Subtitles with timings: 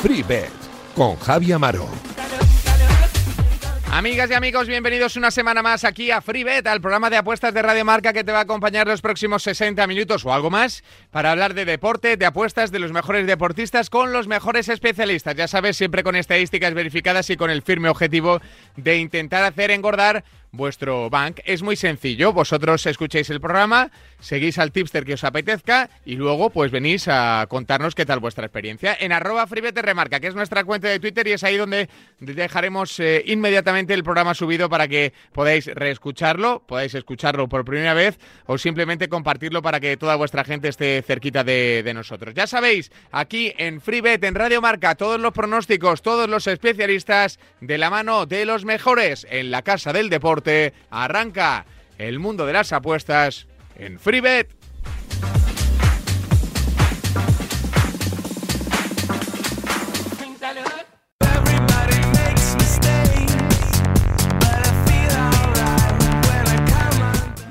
[0.00, 0.52] FreeBet
[0.94, 2.05] con Javi Amaro.
[3.96, 7.62] Amigas y amigos, bienvenidos una semana más aquí a FreeBet, al programa de apuestas de
[7.62, 11.30] Radio Marca que te va a acompañar los próximos 60 minutos o algo más para
[11.30, 15.34] hablar de deporte, de apuestas, de los mejores deportistas con los mejores especialistas.
[15.34, 18.42] Ya sabes, siempre con estadísticas verificadas y con el firme objetivo
[18.76, 20.24] de intentar hacer engordar
[20.56, 21.40] vuestro bank.
[21.44, 22.32] Es muy sencillo.
[22.32, 27.46] Vosotros escucháis el programa, seguís al tipster que os apetezca y luego pues venís a
[27.48, 28.96] contarnos qué tal vuestra experiencia.
[28.98, 31.88] En arroba remarca, que es nuestra cuenta de Twitter y es ahí donde
[32.20, 38.18] dejaremos eh, inmediatamente el programa subido para que podáis reescucharlo, podáis escucharlo por primera vez
[38.46, 42.34] o simplemente compartirlo para que toda vuestra gente esté cerquita de, de nosotros.
[42.34, 47.78] Ya sabéis, aquí en FreeBet, en Radio Marca, todos los pronósticos, todos los especialistas de
[47.78, 50.45] la mano de los mejores en la Casa del Deporte
[50.90, 51.66] arranca
[51.98, 53.46] el mundo de las apuestas
[53.78, 54.55] en FreeBet.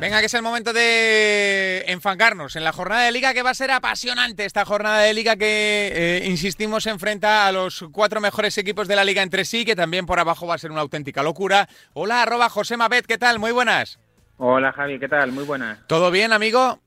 [0.06, 3.56] Venga, que es el momento de enfangarnos en la jornada de liga que va a
[3.56, 4.46] ser apasionante.
[4.46, 9.04] Esta jornada de liga que, eh, insistimos, enfrenta a los cuatro mejores equipos de la
[9.04, 11.68] liga entre sí, que también por abajo va a ser una auténtica locura.
[11.94, 13.40] Hola, arroba José Mabet, ¿qué tal?
[13.40, 13.98] Muy buenas.
[14.38, 15.32] Hola, Javi, ¿qué tal?
[15.32, 15.80] Muy buenas.
[15.88, 16.78] ¿Todo bien, amigo?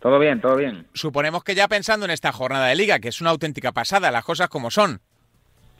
[0.00, 0.88] Todo bien, todo bien.
[0.94, 4.24] Suponemos que ya pensando en esta jornada de liga, que es una auténtica pasada, las
[4.24, 5.00] cosas como son.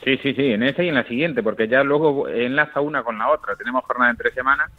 [0.05, 3.19] Sí, sí, sí, en esa y en la siguiente, porque ya luego enlaza una con
[3.19, 3.57] la otra.
[3.57, 4.70] Tenemos jornada en tres semanas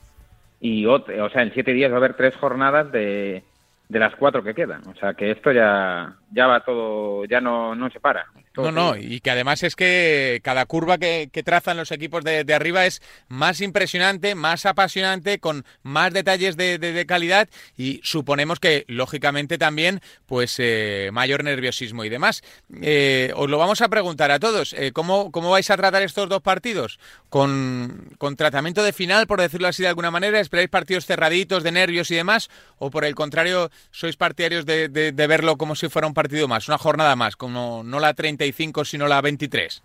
[0.59, 3.43] y o sea, en siete días va a haber tres jornadas de,
[3.87, 4.87] de las cuatro que quedan.
[4.87, 8.27] O sea, que esto ya, ya va todo, ya no, no se para.
[8.55, 12.85] No, no, y que además es que cada curva que, trazan los equipos de, arriba
[12.85, 20.01] es más impresionante, más apasionante, con más detalles de, calidad y suponemos que, lógicamente, también,
[20.25, 22.43] pues, eh, mayor nerviosismo y demás.
[22.81, 24.73] Eh, os lo vamos a preguntar a todos.
[24.73, 26.99] Eh, ¿cómo, ¿Cómo vais a tratar estos dos partidos?
[27.29, 30.39] ¿Con, ¿Con tratamiento de final, por decirlo así de alguna manera?
[30.39, 32.49] ¿Esperáis partidos cerraditos, de nervios y demás?
[32.77, 36.77] ¿O por el contrario, sois partidarios de, verlo como si fuera un partido más, una
[36.77, 39.81] jornada más, como no la 35 sino la 23?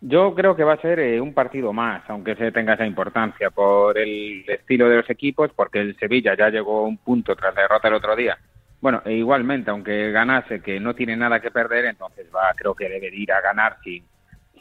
[0.00, 3.50] Yo creo que va a ser eh, un partido más, aunque se tenga esa importancia
[3.50, 7.52] por el estilo de los equipos, porque el Sevilla ya llegó a un punto tras
[7.52, 8.38] la derrota el otro día.
[8.80, 12.88] Bueno, e igualmente, aunque ganase, que no tiene nada que perder, entonces va, creo que
[12.88, 14.04] debe ir a ganar sin,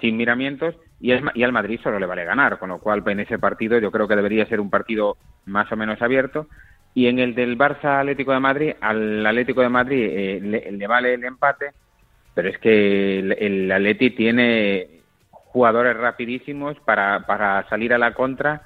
[0.01, 3.37] sin miramientos y, y al Madrid solo le vale ganar, con lo cual en ese
[3.37, 6.47] partido yo creo que debería ser un partido más o menos abierto
[6.95, 11.15] y en el del Barça Atlético de Madrid, al Atlético de Madrid eh, le, vale
[11.15, 11.71] el empate,
[12.33, 14.87] pero es que el, el Atleti tiene
[15.53, 18.61] jugadores rapidísimos para, para salir a la contra,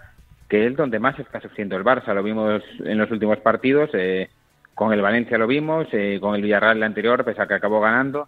[0.50, 2.14] que es donde más está sufriendo el Barça.
[2.14, 4.30] Lo vimos en los últimos partidos, eh,
[4.74, 7.82] con el Valencia lo vimos, eh, con el Villarreal el anterior, pese a que acabó
[7.82, 8.28] ganando,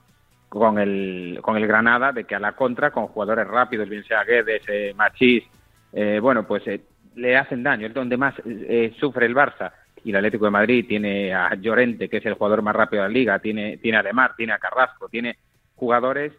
[0.49, 4.23] con el, con el Granada, de que a la contra, con jugadores rápidos, bien sea
[4.23, 5.43] Guedes, eh, Machís,
[6.21, 6.63] bueno, pues
[7.15, 8.35] le hacen daño, es donde más
[8.99, 9.71] sufre el Barça
[10.03, 13.09] y el Atlético de Madrid tiene a Llorente, que es el jugador más rápido de
[13.09, 15.37] la liga, tiene, tiene a Demar, tiene a Carrasco, tiene
[15.75, 16.33] jugadores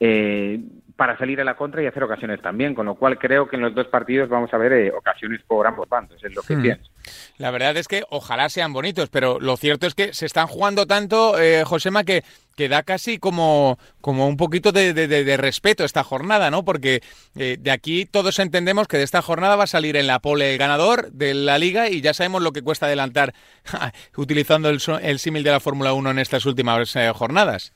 [0.00, 0.60] eh,
[1.00, 3.62] para salir a la contra y hacer ocasiones también, con lo cual creo que en
[3.62, 6.62] los dos partidos vamos a ver eh, ocasiones por ambos bandos, es lo que hmm.
[6.62, 6.90] pienso.
[7.38, 10.84] La verdad es que ojalá sean bonitos, pero lo cierto es que se están jugando
[10.84, 12.22] tanto, eh, Josema, que,
[12.54, 16.66] que da casi como, como un poquito de, respeto esta jornada, ¿no?
[16.66, 17.00] Porque
[17.34, 20.52] eh, de aquí todos entendemos que de esta jornada va a salir en la pole
[20.52, 23.32] el ganador de la liga y ya sabemos lo que cuesta adelantar
[24.18, 27.72] utilizando el, el símil de la Fórmula 1 en estas últimas jornadas.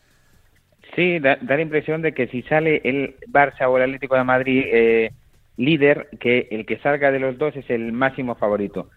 [0.94, 4.65] Sí, da, la impresión de que si sale el Barça o el Atlético de Madrid
[4.66, 5.10] eh,
[5.56, 8.88] líder, que el que salga de los dos es el máximo favorito.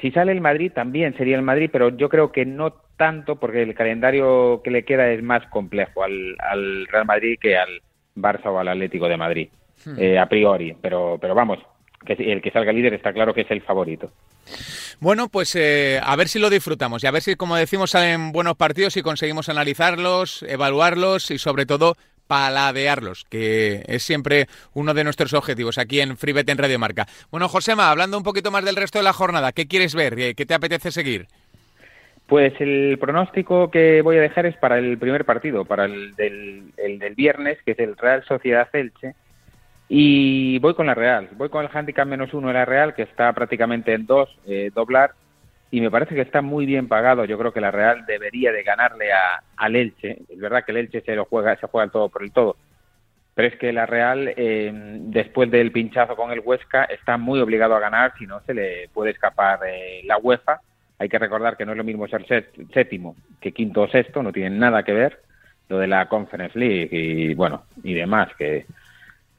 [0.00, 3.62] Si sale el Madrid también sería el Madrid, pero yo creo que no tanto porque
[3.62, 7.80] el calendario que le queda es más complejo al, al Real Madrid que al
[8.14, 9.48] Barça o al Atlético de Madrid,
[9.84, 9.94] hmm.
[9.98, 10.76] eh, a priori.
[10.80, 11.58] Pero, pero vamos,
[12.04, 14.10] que el que salga líder está claro que es el favorito.
[15.00, 18.32] Bueno, pues eh, a ver si lo disfrutamos y a ver si, como decimos, salen
[18.32, 25.04] buenos partidos y conseguimos analizarlos, evaluarlos y sobre todo paladearlos, que es siempre uno de
[25.04, 27.06] nuestros objetivos aquí en FreeBet en Radio Marca.
[27.30, 30.14] Bueno, Josema, hablando un poquito más del resto de la jornada, ¿qué quieres ver?
[30.36, 31.26] ¿Qué te apetece seguir?
[32.28, 36.72] Pues el pronóstico que voy a dejar es para el primer partido, para el del,
[36.76, 39.16] el del viernes, que es el Real Sociedad Elche,
[39.92, 43.02] y voy con la Real, voy con el handicap menos uno de la Real, que
[43.02, 45.14] está prácticamente en dos, eh, doblar,
[45.72, 47.24] y me parece que está muy bien pagado.
[47.24, 50.18] Yo creo que la Real debería de ganarle a, al Elche.
[50.28, 52.54] Es verdad que el Elche se lo juega, se juega el todo por el todo.
[53.34, 57.74] pero es que la Real, eh, después del pinchazo con el Huesca, está muy obligado
[57.74, 60.60] a ganar, si no se le puede escapar eh, la UEFA.
[61.00, 62.24] Hay que recordar que no es lo mismo ser
[62.72, 65.18] séptimo que quinto o sexto, no tiene nada que ver
[65.68, 68.66] lo de la Conference League y bueno, y demás, que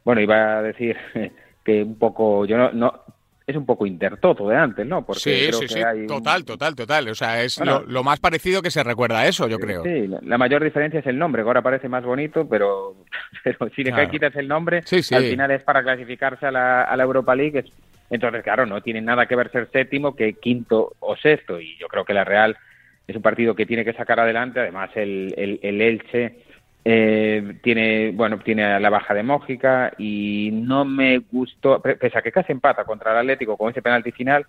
[0.04, 0.98] bueno, iba a decir
[1.64, 3.04] que un poco, yo no, no
[3.52, 5.06] es un poco intertoto de antes, ¿no?
[5.06, 7.10] Porque sí, sí, sí, total, total, total.
[7.10, 9.84] O sea, es lo, más parecido que se recuerda a eso, yo creo.
[9.84, 12.96] Sí, la mayor diferencia es el nombre, que ahora parece más bonito, pero,
[13.44, 17.04] pero si le quitas el nombre, al final es para clasificarse a la, a la
[17.04, 17.66] Europa League.
[18.10, 21.60] Entonces, claro, no tiene nada que ver ser séptimo que quinto o sexto.
[21.60, 22.58] Y yo creo que la Real
[23.08, 24.60] es un partido que tiene que sacar adelante.
[24.60, 26.44] Además, el, el, el Elche
[26.84, 32.32] eh, tiene, bueno, tiene la baja de Mójica y no me gustó, pese a que
[32.32, 34.46] casi empata contra el Atlético con ese penalti final,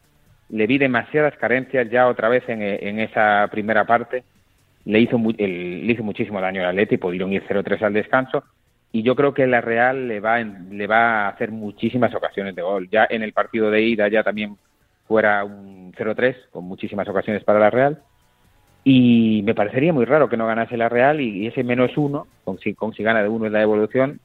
[0.49, 4.25] le vi demasiadas carencias ya otra vez en, en esa primera parte.
[4.84, 8.44] Le hizo, el, le hizo muchísimo daño al Atlético, pudieron ir 0-3 al descanso
[8.90, 12.62] y yo creo que la Real le va, le va a hacer muchísimas ocasiones de
[12.62, 12.88] gol.
[12.90, 14.56] Ya en el partido de ida ya también
[15.06, 18.02] fuera un 0-3 con muchísimas ocasiones para la Real
[18.84, 22.58] y me parecería muy raro que no ganase la Real y, ese menos uno, con
[22.58, 24.20] si, con si gana de uno en la evolución,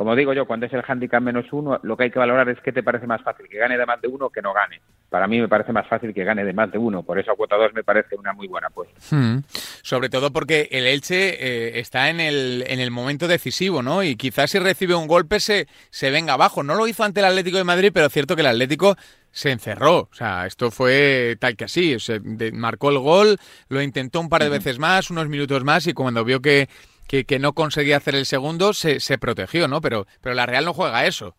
[0.00, 2.58] como digo yo, cuando es el handicap menos uno, lo que hay que valorar es
[2.64, 4.80] qué te parece más fácil, que gane de más de uno o que no gane.
[5.10, 7.36] Para mí me parece más fácil que gane de más de uno, por eso a
[7.36, 8.94] cuota 2 me parece una muy buena apuesta.
[9.14, 9.42] Hmm.
[9.82, 14.02] Sobre todo porque el Elche eh, está en el, en el momento decisivo, ¿no?
[14.02, 16.62] Y quizás si recibe un golpe se, se venga abajo.
[16.62, 18.96] No lo hizo ante el Atlético de Madrid, pero es cierto que el Atlético
[19.32, 20.08] se encerró.
[20.10, 22.00] O sea, esto fue tal que así.
[22.00, 22.20] Se
[22.54, 23.36] marcó el gol,
[23.68, 26.70] lo intentó un par de veces más, unos minutos más, y cuando vio que
[27.10, 29.80] que, no conseguía hacer el segundo, se, se protegió, ¿no?
[29.80, 31.34] Pero, pero la Real no juega eso.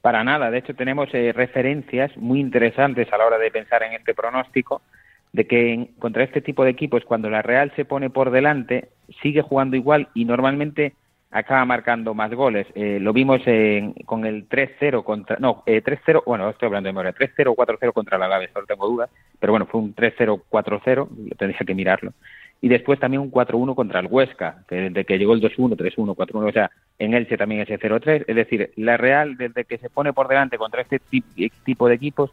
[0.00, 0.50] Para nada.
[0.50, 4.80] De hecho, tenemos eh, referencias muy interesantes a la hora de pensar en este pronóstico
[5.32, 8.88] de que contra este tipo de equipos, cuando la Real se pone por delante,
[9.22, 10.94] sigue jugando igual y normalmente
[11.30, 12.66] acaba marcando más goles.
[12.74, 13.42] Eh, lo vimos
[14.06, 15.36] con el 3-0 contra...
[15.38, 18.88] No, eh, 3-0, bueno, estoy hablando de memoria, 3-0, 4-0 contra la Alavés, no tengo
[18.88, 22.14] dudas, pero bueno, fue un 3-0, 4-0, tendría que mirarlo
[22.60, 26.16] y después también un 4-1 contra el Huesca, que desde que llegó el 2-1, 3-1,
[26.16, 29.90] 4-1, o sea, en Elche también ese 0-3, es decir, la Real desde que se
[29.90, 31.00] pone por delante contra este
[31.64, 32.30] tipo de equipos,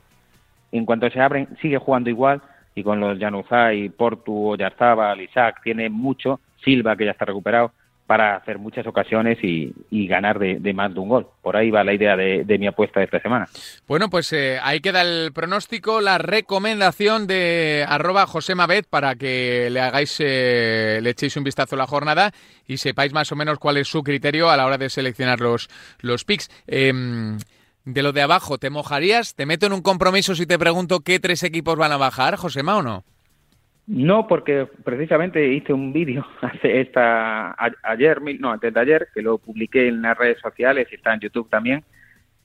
[0.72, 2.42] en cuanto se abren, sigue jugando igual,
[2.74, 7.72] y con los Januzaj, Portu, Oyarzábal, Isaac, tiene mucho, Silva que ya está recuperado,
[8.08, 9.74] para hacer muchas ocasiones y,
[10.08, 11.28] ganar de, más de un gol.
[11.42, 13.48] Por ahí va la idea de, mi apuesta de esta semana.
[13.88, 19.82] Bueno, pues eh, ahí queda el pronóstico, la recomendación de arroba Josemabet para que le
[19.82, 22.32] hagáis, eh, le echéis un vistazo a la jornada
[22.68, 25.68] y sepáis más o menos cuál es su criterio a la hora de seleccionar los,
[26.00, 26.50] los picks.
[26.68, 27.40] Em,
[27.86, 29.36] de lo de abajo, ¿te mojarías?
[29.36, 32.78] ¿Te meto en un compromiso si te pregunto qué tres equipos van a bajar, Josema,
[32.78, 33.04] o no?
[33.88, 39.38] No, porque precisamente hice un vídeo hace esta ayer, no, antes de ayer, que lo
[39.38, 41.84] publiqué en las redes sociales y está en YouTube también,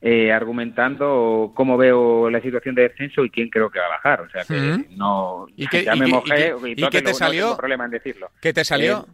[0.03, 4.21] eh, argumentando cómo veo la situación de descenso y quién creo que va a bajar.
[4.21, 7.57] O sea que no, ¿Y ya me mojé y, qué te salió?
[7.57, 8.31] problema en decirlo.
[8.41, 9.07] ¿Qué te salió?
[9.09, 9.13] Eh,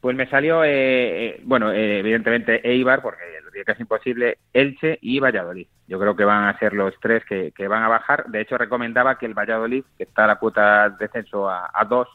[0.00, 3.24] pues me salió, eh, bueno, evidentemente Eibar, porque
[3.64, 5.66] que es imposible, Elche y Valladolid.
[5.88, 8.26] Yo creo que van a ser los tres que, van a bajar.
[8.26, 12.08] De hecho, recomendaba que el Valladolid, que está a la cuota de descenso a, dos,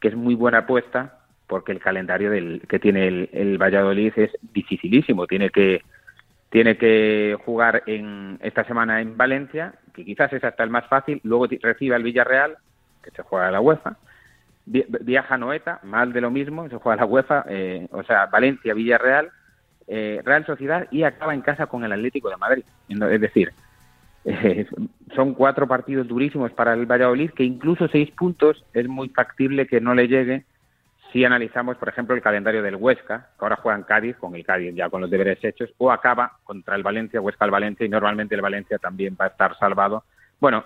[0.00, 5.26] que es muy buena apuesta, porque el calendario del, que tiene el, Valladolid es dificilísimo.
[5.26, 5.82] Tiene que,
[6.50, 11.20] tiene que jugar en esta semana en Valencia, que quizás es hasta el más fácil.
[11.24, 12.58] Luego recibe al Villarreal,
[13.02, 13.96] que se juega a la UEFA.
[14.66, 17.44] Viaja Noeta, mal de lo mismo, se juega a la UEFA.
[17.48, 19.30] Eh, o sea, Valencia, Villarreal
[19.90, 22.64] eh, Real Sociedad y acaba en casa con el Atlético de Madrid.
[22.88, 23.52] Es decir,
[24.24, 24.66] eh,
[25.14, 29.80] son cuatro partidos durísimos para el Valladolid que incluso seis puntos es muy factible que
[29.80, 30.44] no le llegue
[31.12, 34.44] si analizamos, por ejemplo, el calendario del Huesca, que ahora juega en Cádiz, con el
[34.44, 37.88] Cádiz ya con los deberes hechos, o acaba contra el Valencia, Huesca al Valencia, y
[37.88, 40.04] normalmente el Valencia también va a estar salvado.
[40.38, 40.62] Bueno,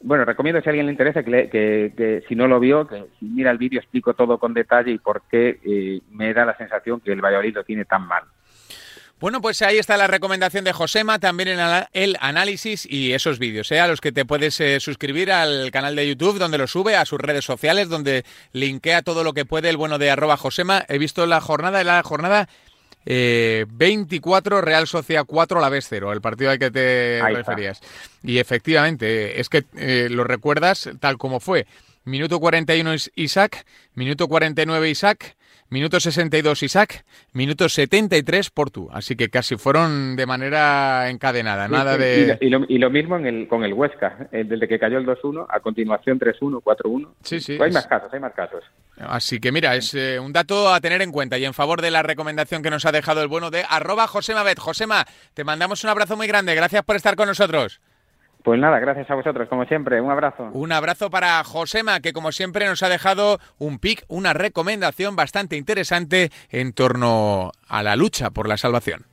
[0.00, 3.24] bueno, recomiendo si a alguien le interesa que, que, si no lo vio, que si
[3.24, 7.00] mira el vídeo explico todo con detalle y por qué eh, me da la sensación
[7.00, 8.24] que el Valladolid lo tiene tan mal.
[9.20, 11.58] Bueno, pues ahí está la recomendación de Josema, también en
[11.92, 13.80] el análisis y esos vídeos, ¿eh?
[13.80, 17.04] a los que te puedes eh, suscribir al canal de YouTube, donde lo sube, a
[17.04, 20.84] sus redes sociales, donde linkea todo lo que puede el bueno de arroba Josema.
[20.88, 22.48] He visto la jornada, la jornada
[23.04, 27.80] 24, eh, Real Sociedad 4, la vez 0, el partido al que te referías.
[28.22, 31.66] Y efectivamente, es que eh, lo recuerdas tal como fue.
[32.04, 35.36] Minuto 41 Isaac, minuto 49 Isaac,
[35.70, 38.88] Minuto 62 Isaac, minuto 73 Portu.
[38.90, 42.38] Así que casi fueron de manera encadenada, nada de...
[42.40, 45.06] Y lo, y lo, mismo en el, con el Huesca, eh, desde que cayó el
[45.06, 47.08] 2-1, a continuación 3-1, 4-1.
[47.22, 47.58] Sí, sí.
[47.60, 48.64] Hay más casos, hay más casos.
[48.96, 51.90] Así que mira, es eh, un dato a tener en cuenta y en favor de
[51.90, 54.58] la recomendación que nos ha dejado el bueno de arroba Josema Bet.
[54.58, 56.54] Josema, te mandamos un abrazo muy grande.
[56.54, 57.82] Gracias por estar con nosotros.
[58.48, 60.00] Pues nada, gracias a vosotros, como siempre.
[60.00, 60.48] Un abrazo.
[60.54, 65.58] Un abrazo para Josema, que como siempre nos ha dejado un pic, una recomendación bastante
[65.58, 69.04] interesante en torno a la lucha por la salvación.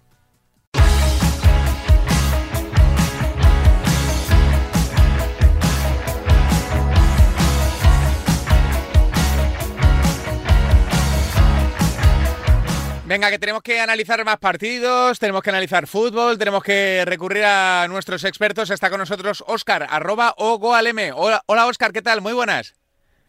[13.07, 17.87] Venga, que tenemos que analizar más partidos, tenemos que analizar fútbol, tenemos que recurrir a
[17.87, 18.71] nuestros expertos.
[18.71, 20.55] Está con nosotros Oscar, arroba o.
[20.55, 22.21] Hola, hola Oscar, ¿qué tal?
[22.21, 22.73] Muy buenas.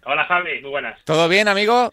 [0.06, 1.04] Hola Javi, muy buenas.
[1.04, 1.92] ¿Todo bien, amigo?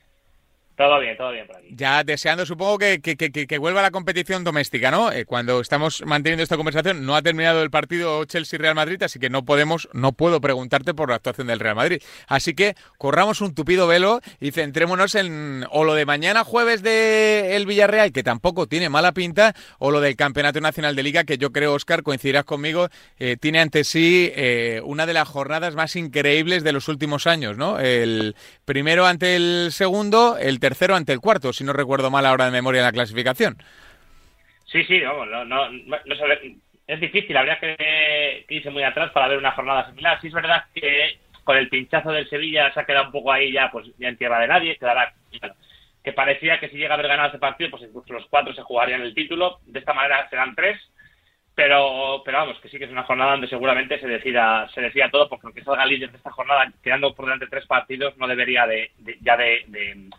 [0.76, 1.68] Todo bien, todo bien por aquí.
[1.72, 5.12] Ya deseando, supongo, que, que, que, que vuelva la competición doméstica, ¿no?
[5.12, 9.30] Eh, cuando estamos manteniendo esta conversación, no ha terminado el partido Chelsea-Real Madrid, así que
[9.30, 12.02] no podemos, no puedo preguntarte por la actuación del Real Madrid.
[12.28, 17.56] Así que corramos un tupido velo y centrémonos en o lo de mañana jueves de
[17.56, 21.38] el Villarreal, que tampoco tiene mala pinta, o lo del Campeonato Nacional de Liga, que
[21.38, 22.90] yo creo, Oscar, coincidirás conmigo,
[23.20, 27.58] eh, tiene ante sí eh, una de las jornadas más increíbles de los últimos años,
[27.58, 27.80] ¿no?
[27.80, 32.46] El primero ante el segundo, el tercero ante el cuarto, si no recuerdo mal ahora
[32.46, 33.58] de memoria en la clasificación.
[34.66, 35.98] Sí, sí, vamos, no, no, no,
[36.88, 40.22] es difícil, habría que, irse muy atrás para ver una jornada similar.
[40.22, 43.52] Sí es verdad que con el pinchazo del Sevilla se ha quedado un poco ahí
[43.52, 45.14] ya, pues ya en tierra de nadie, quedará,
[46.02, 48.62] que parecía que si llega a haber ganado ese partido, pues incluso los cuatro se
[48.62, 49.60] jugarían el título.
[49.66, 50.80] De esta manera serán tres,
[51.56, 55.10] pero, pero vamos, que sí que es una jornada donde seguramente se decida, se decida
[55.10, 58.66] todo, porque aunque salga líder de esta jornada, quedando por delante tres partidos, no debería
[58.66, 60.10] de, de ya de, de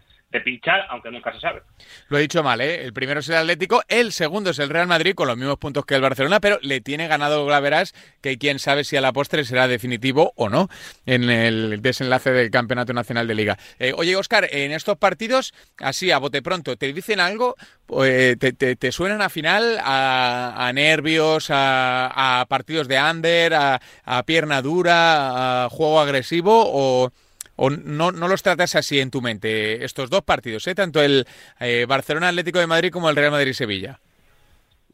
[0.40, 1.62] pinchar, aunque nunca se sabe.
[2.08, 2.84] Lo he dicho mal, ¿eh?
[2.84, 5.84] El primero es el Atlético, el segundo es el Real Madrid con los mismos puntos
[5.84, 9.44] que el Barcelona, pero le tiene ganado Glaverás, que quién sabe si a la postre
[9.44, 10.68] será definitivo o no
[11.06, 13.58] en el desenlace del Campeonato Nacional de Liga.
[13.78, 17.56] Eh, oye, Oscar, en estos partidos, así a bote pronto, ¿te dicen algo?
[18.02, 24.22] Eh, te, te, suenan a final a, nervios, a, a, partidos de under, a, a
[24.24, 27.12] pierna dura, a juego agresivo o
[27.56, 30.74] o no, no los tratas así en tu mente, estos dos partidos, ¿eh?
[30.74, 31.26] tanto el
[31.60, 33.98] eh, Barcelona Atlético de Madrid como el Real Madrid Sevilla?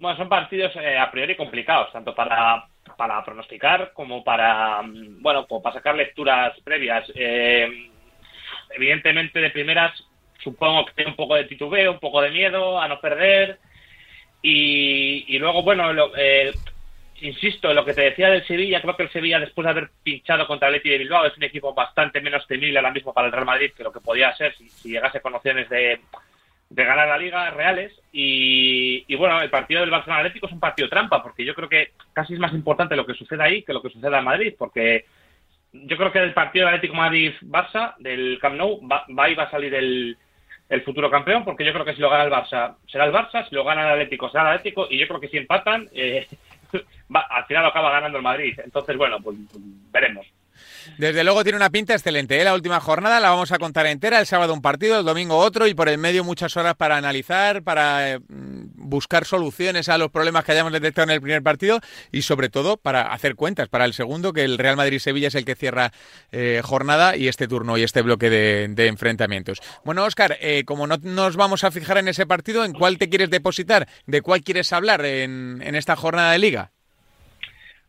[0.00, 2.64] Bueno, son partidos eh, a priori complicados, tanto para,
[2.96, 7.10] para pronosticar como para, mm, bueno, como para sacar lecturas previas.
[7.14, 7.90] Eh,
[8.70, 9.92] evidentemente, de primeras,
[10.42, 13.58] supongo que un poco de titubeo, un poco de miedo a no perder.
[14.42, 16.52] Y, y luego, bueno, lo, eh,
[17.22, 20.46] insisto, lo que te decía del Sevilla, creo que el Sevilla, después de haber pinchado
[20.46, 23.32] contra el Leti de Bilbao, es un equipo bastante menos temible ahora mismo para el
[23.32, 26.00] Real Madrid que lo que podía ser si, llegase con opciones de,
[26.68, 27.92] de, ganar la Liga reales.
[28.12, 31.68] Y, y, bueno, el partido del Barcelona Atlético es un partido trampa, porque yo creo
[31.68, 34.54] que casi es más importante lo que suceda ahí que lo que suceda en Madrid,
[34.58, 35.04] porque
[35.72, 39.44] yo creo que el partido del Atlético Madrid-Barça, del Camp Nou, va, va y va
[39.44, 40.16] a salir el
[40.70, 43.46] el futuro campeón, porque yo creo que si lo gana el Barça será el Barça,
[43.48, 46.28] si lo gana el Atlético será el Atlético, y yo creo que si empatan, eh,
[47.14, 48.58] va, al final acaba ganando el Madrid.
[48.62, 49.62] Entonces, bueno, pues, pues
[49.92, 50.26] veremos.
[50.98, 52.40] Desde luego tiene una pinta excelente.
[52.40, 52.44] ¿eh?
[52.44, 54.20] La última jornada la vamos a contar entera.
[54.20, 57.62] El sábado un partido, el domingo otro y por el medio muchas horas para analizar,
[57.62, 61.80] para eh, buscar soluciones a los problemas que hayamos detectado en el primer partido
[62.12, 65.44] y sobre todo para hacer cuentas para el segundo, que el Real Madrid-Sevilla es el
[65.44, 65.92] que cierra
[66.32, 69.60] eh, jornada y este turno y este bloque de, enfrentamientos.
[69.84, 73.08] Bueno, Óscar, eh, como no nos vamos a fijar en ese partido, ¿en cuál te
[73.08, 73.86] quieres depositar?
[74.06, 76.72] ¿De cuál quieres hablar en, en esta jornada de liga?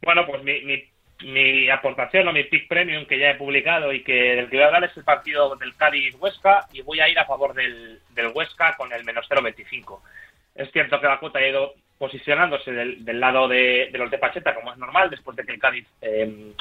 [0.04, 0.91] Bueno, pues mi, mi
[1.24, 4.64] mi aportación o mi pick premium que ya he publicado y que del que voy
[4.64, 8.00] a hablar es el partido del Cádiz Huesca y voy a ir a favor del,
[8.14, 10.00] del Huesca con el menos 0.25.
[10.56, 14.18] Es cierto que la cuota ha ido posicionándose del, del lado de, de, los de
[14.18, 16.54] Pacheta como es normal después de que el Cádiz eh,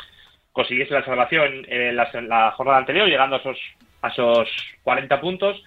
[0.52, 3.58] consiguiese la salvación en la, la, jornada anterior llegando a esos,
[4.02, 4.48] a esos
[4.82, 5.62] 40 puntos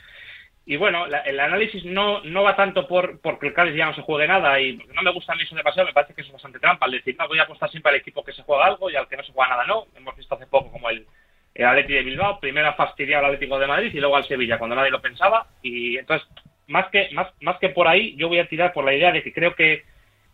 [0.66, 3.96] y bueno, la, el análisis no, no va tanto por porque el Cádiz ya no
[3.96, 6.32] se juegue nada y no me gusta a mí eso demasiado, me parece que es
[6.32, 6.86] bastante trampa.
[6.86, 9.08] Al decir, no, voy a apostar siempre al equipo que se juega algo y al
[9.10, 9.88] que no se juega nada no.
[9.96, 11.06] Hemos visto hace poco como el,
[11.54, 14.78] el de Bilbao, primero ha fastidiado al Atlético de Madrid y luego al Sevilla cuando
[14.78, 15.48] nadie lo pensaba.
[15.62, 16.28] Y entonces,
[16.68, 19.22] más que, más, más que por ahí, yo voy a tirar por la idea de
[19.22, 19.84] que creo que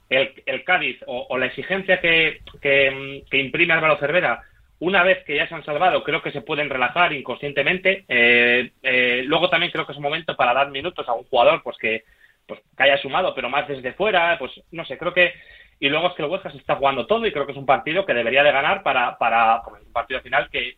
[0.09, 4.43] el, el Cádiz o, la exigencia que, que, que imprime Álvaro Cervera
[4.79, 8.05] una vez que ya se han salvado, creo que se pueden relajar inconscientemente.
[8.07, 11.61] Eh, eh, luego también creo que es un momento para dar minutos a un jugador
[11.63, 12.03] pues que,
[12.47, 15.33] pues, que haya sumado, pero más desde fuera, pues no sé, creo que...
[15.81, 17.65] Y luego es que el Huesca se está jugando todo y creo que es un
[17.65, 20.75] partido que debería de ganar para, para, para un partido final que,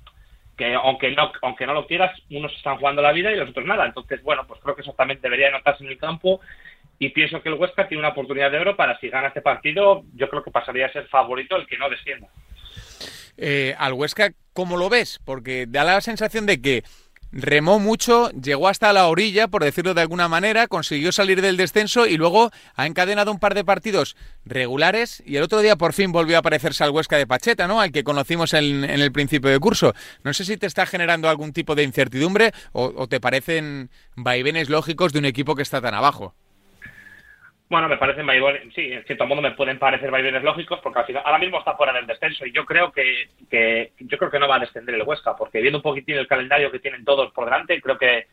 [0.56, 3.66] que aunque no, aunque no lo quieras, unos están jugando la vida y los otros
[3.66, 3.86] nada.
[3.88, 6.40] Entonces, bueno, pues creo que eso también debería notarse en el campo
[7.00, 10.04] y pienso que el Huesca tiene una oportunidad de oro para si gana este partido,
[10.14, 12.28] yo creo que pasaría a ser favorito el que no descienda.
[13.38, 15.20] Eh, al Huesca, ¿cómo lo ves?
[15.24, 16.84] Porque da la sensación de que
[17.32, 22.06] remó mucho, llegó hasta la orilla, por decirlo de alguna manera, consiguió salir del descenso
[22.06, 26.12] y luego ha encadenado un par de partidos regulares y el otro día por fin
[26.12, 27.80] volvió a aparecerse al Huesca de Pacheta, ¿no?
[27.80, 29.94] Al que conocimos en, el principio de curso.
[30.24, 34.70] No sé si te está generando algún tipo de incertidumbre o, o te parecen vaivenes
[34.70, 36.36] lógicos de un equipo que está tan abajo.
[37.72, 41.06] Bueno, me parecen vaivenes, sí, en cierto modo me pueden parecer vaivenes lógicos porque al
[41.06, 44.40] final, ahora mismo está fuera del descenso y yo creo que, que, yo creo que
[44.40, 47.32] no va a descender el Huesca porque viendo un poquitín el calendario que tienen todos
[47.32, 48.28] por delante, creo que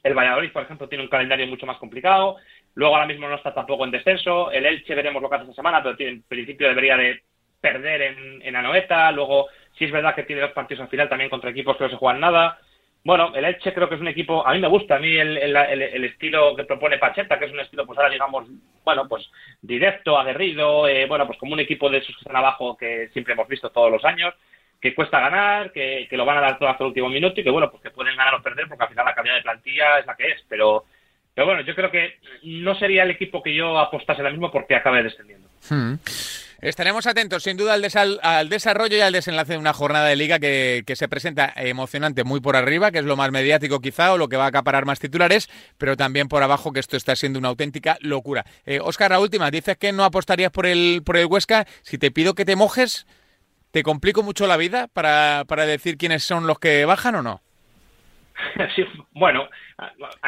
[0.00, 2.36] el Valladolid, por ejemplo, tiene un calendario mucho más complicado.
[2.76, 4.52] Luego ahora mismo no está tampoco en descenso.
[4.52, 7.20] El Elche veremos lo que hace esta semana, pero en principio debería de
[7.60, 9.10] perder en, en Anoeta.
[9.10, 11.90] Luego, sí es verdad que tiene dos partidos al final también contra equipos que no
[11.90, 12.60] se juegan nada.
[13.04, 16.04] Bueno, el Elche creo que es un equipo, a mí me gusta, a mí el,
[16.04, 18.46] estilo que propone Pacheta, que es un estilo, pues ahora digamos,
[18.82, 19.30] bueno, pues
[19.60, 23.34] directo, aguerrido, eh, bueno, pues como un equipo de esos que están abajo que siempre
[23.34, 24.32] hemos visto todos los años,
[24.80, 27.50] que cuesta ganar, que, lo van a dar todo hasta el último minuto y que,
[27.50, 30.06] bueno, pues que pueden ganar o perder porque al final la calidad de plantilla es
[30.06, 30.84] la que es, pero,
[31.34, 34.76] pero bueno, yo creo que no sería el equipo que yo apostase ahora mismo porque
[34.76, 35.48] acabe descendiendo.
[35.68, 35.96] Hmm.
[36.64, 40.82] Estaremos atentos, sin duda, al, desarrollo y al desenlace de una jornada de liga que,
[40.96, 44.38] se presenta emocionante muy por arriba, que es lo más mediático quizá o lo que
[44.38, 47.98] va a acaparar más titulares, pero también por abajo, que esto está siendo una auténtica
[48.00, 48.46] locura.
[48.80, 51.66] Oscar, eh, la última, dices que no apostarías por el, por el Huesca.
[51.82, 53.06] Si te pido que te mojes,
[53.70, 57.42] ¿te complico mucho la vida para, para decir quiénes son los que bajan o no?
[59.12, 59.48] bueno,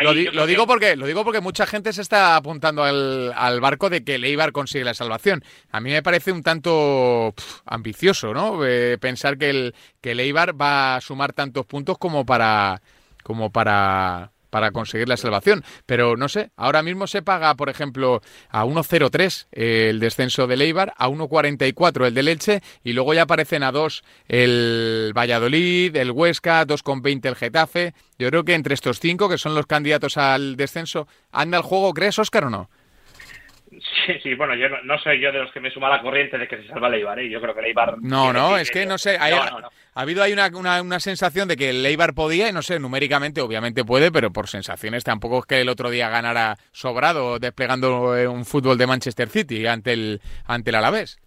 [0.00, 4.16] lo, digo porque lo digo porque mucha gente se está apuntando al, barco de que
[4.16, 5.42] el Eibar consigue la salvación.
[5.70, 7.34] A mí me parece un tanto
[7.64, 8.64] ambicioso, ¿no?
[8.64, 12.80] Eh, pensar que el que el Eibar va a sumar tantos puntos como para
[13.22, 15.64] como para para conseguir la salvación.
[15.86, 20.94] Pero no sé, ahora mismo se paga, por ejemplo, a 1.03 el descenso del Eibar,
[20.96, 26.66] a 1.44 el del Elche y luego ya aparecen a 2 el Valladolid, el Huesca,
[26.66, 27.94] 2.20 el Getafe.
[28.18, 31.92] Yo creo que entre estos cinco, que son los candidatos al descenso, ¿anda el juego,
[31.92, 32.70] crees, Óscar, o no?
[33.80, 36.48] Sí, sí, bueno, yo no, soy yo de los que me suma la corriente de
[36.48, 37.28] que se salva el Eibar, ¿eh?
[37.28, 37.96] yo creo que el Eibar...
[38.00, 40.48] No, no, es que no sé, ha, habido ahí una,
[40.80, 44.48] una, sensación de que el Eibar podía, y no sé, numéricamente obviamente puede, pero por
[44.48, 49.28] sensaciones tampoco es que el otro día ganara sobrado desplegando eh, un fútbol de Manchester
[49.28, 51.18] City ante el, ante el Alavés.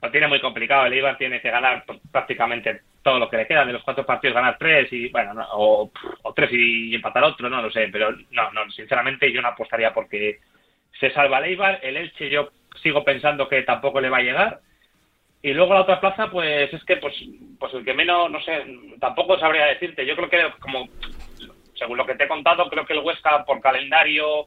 [0.00, 3.64] Lo tiene muy complicado, el Eibar tiene que ganar prácticamente todo lo que le queda,
[3.64, 5.90] de los cuatro partidos ganar tres y, bueno, o,
[6.22, 9.92] o tres y empatar otro, no lo sé, pero no, no, sinceramente yo no apostaría
[9.92, 10.40] porque
[11.02, 14.60] se salva Leibar, el Elche yo sigo pensando que tampoco le va a llegar.
[15.42, 17.12] Y luego la otra plaza, pues es que pues,
[17.58, 18.64] pues el que menos, no sé,
[19.00, 20.06] tampoco sabría decirte.
[20.06, 20.88] Yo creo que como,
[21.74, 24.46] según lo que te he contado, creo que el Huesca por calendario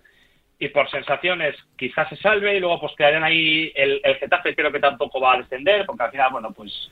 [0.57, 4.71] y por sensaciones quizás se salve y luego pues quedarían ahí el, el Getafe creo
[4.71, 6.89] que tampoco va a descender porque al final, bueno, pues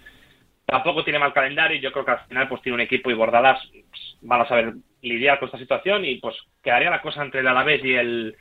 [0.65, 3.13] tampoco tiene mal calendario y yo creo que al final pues tiene un equipo y
[3.13, 7.39] Bordadas pues, van a saber lidiar con esta situación y pues quedaría la cosa entre
[7.39, 8.36] el Alavés y el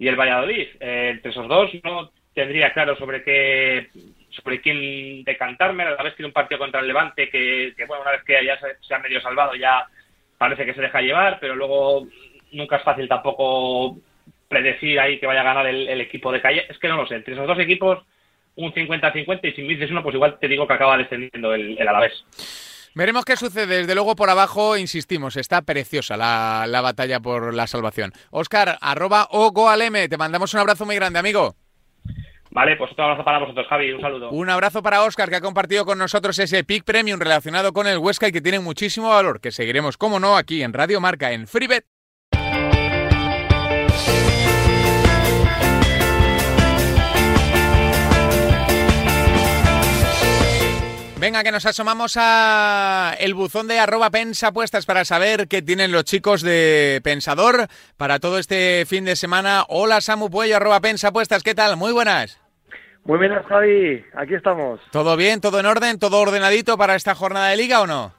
[0.00, 0.66] y el Valladolid.
[0.80, 3.88] Eh, entre esos dos no tendría claro sobre qué
[4.30, 5.84] sobre quién decantarme.
[5.84, 8.58] A la vez tiene un partido contra el Levante que, bueno, una vez que ya
[8.58, 9.86] se, ha medio salvado ya
[10.38, 12.06] parece que se deja llevar, pero luego
[12.52, 13.98] nunca es fácil tampoco
[14.48, 16.64] predecir ahí que vaya a ganar el, equipo de calle.
[16.68, 17.16] Es que no lo sé.
[17.16, 18.02] Entre esos dos equipos,
[18.56, 21.76] un 50-50 y si me dices uno, pues igual te digo que acaba descendiendo el,
[21.78, 22.24] el Alavés.
[22.94, 23.78] Veremos qué sucede.
[23.78, 28.12] Desde luego por abajo, insistimos, está preciosa la, la batalla por la salvación.
[28.30, 31.56] Oscar, arroba Ogoaleme, te mandamos un abrazo muy grande, amigo.
[32.52, 33.92] Vale, pues otro abrazo para vosotros, Javi.
[33.92, 34.30] Un saludo.
[34.30, 37.98] Un abrazo para Oscar, que ha compartido con nosotros ese Pick Premium relacionado con el
[37.98, 41.46] Huesca y que tiene muchísimo valor, que seguiremos, como no, aquí en Radio Marca, en
[41.46, 41.84] FreeBet.
[51.20, 56.04] Venga, que nos asomamos a el buzón de arroba pensapuestas para saber qué tienen los
[56.04, 57.66] chicos de Pensador
[57.98, 59.64] para todo este fin de semana.
[59.68, 61.76] Hola Samu Puello, arroba pensapuestas, ¿qué tal?
[61.76, 62.40] Muy buenas.
[63.04, 64.02] Muy buenas, Javi.
[64.14, 64.80] Aquí estamos.
[64.92, 65.42] ¿Todo bien?
[65.42, 65.98] ¿Todo en orden?
[65.98, 68.14] ¿Todo ordenadito para esta jornada de liga o no?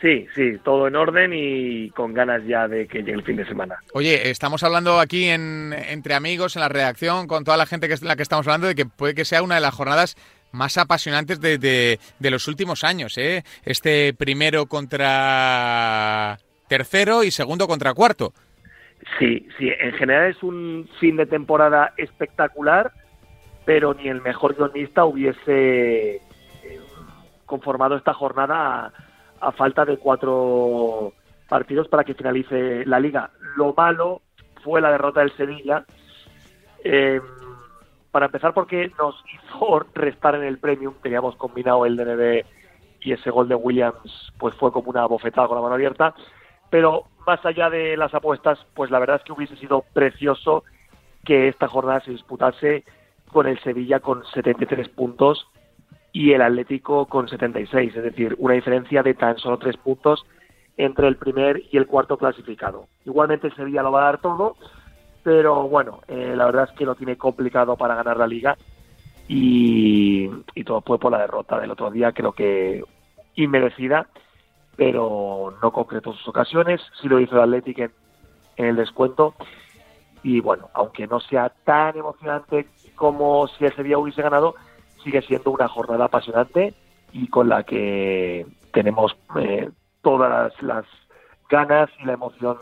[0.00, 3.44] Sí, sí, todo en orden y con ganas ya de que llegue el fin de
[3.44, 3.76] semana.
[3.92, 7.94] Oye, estamos hablando aquí en, entre amigos, en la redacción, con toda la gente que
[7.94, 10.16] es la que estamos hablando, de que puede que sea una de las jornadas
[10.58, 13.16] más apasionantes de, de, los últimos años.
[13.16, 13.44] ¿eh?
[13.64, 16.36] Este primero contra
[16.68, 18.34] tercero y segundo contra cuarto.
[19.18, 22.92] Sí, sí, en general es un fin de temporada espectacular,
[23.64, 26.20] pero ni el mejor guionista hubiese eh,
[27.46, 28.92] conformado esta jornada
[29.40, 31.14] a falta de cuatro
[31.48, 33.30] partidos para que finalice la liga.
[33.56, 34.22] Lo malo
[34.62, 35.84] fue la derrota del Sevilla.
[36.84, 37.20] Eh,
[38.10, 42.44] para empezar, porque nos hizo restar en el Premium, teníamos combinado el DNB
[43.00, 46.14] y ese gol de Williams, pues fue como una bofetada con la mano abierta.
[46.70, 50.64] Pero más allá de las apuestas, pues la verdad es que hubiese sido precioso
[51.24, 52.84] que esta jornada se disputase
[53.32, 55.46] con el Sevilla con 73 puntos
[56.12, 60.24] y el Atlético con 76, es decir, una diferencia de tan solo tres puntos
[60.76, 62.86] entre el primer y el cuarto clasificado.
[63.04, 64.56] Igualmente el Sevilla lo va a dar todo,
[65.28, 68.56] pero bueno, eh, la verdad es que lo tiene complicado para ganar la liga
[69.28, 70.26] y,
[70.64, 72.82] todo fue por la derrota del otro día, creo que
[73.34, 74.08] inmerecida,
[74.74, 77.92] pero no concretó sus ocasiones, sí lo hizo el Atlético en,
[78.56, 79.34] en el descuento
[80.22, 84.54] y bueno, aunque no sea tan emocionante como si ese día hubiese ganado,
[85.04, 86.72] sigue siendo una jornada apasionante
[87.12, 89.68] y con la que tenemos eh,
[90.00, 90.86] todas las
[91.50, 92.56] ganas y la emoción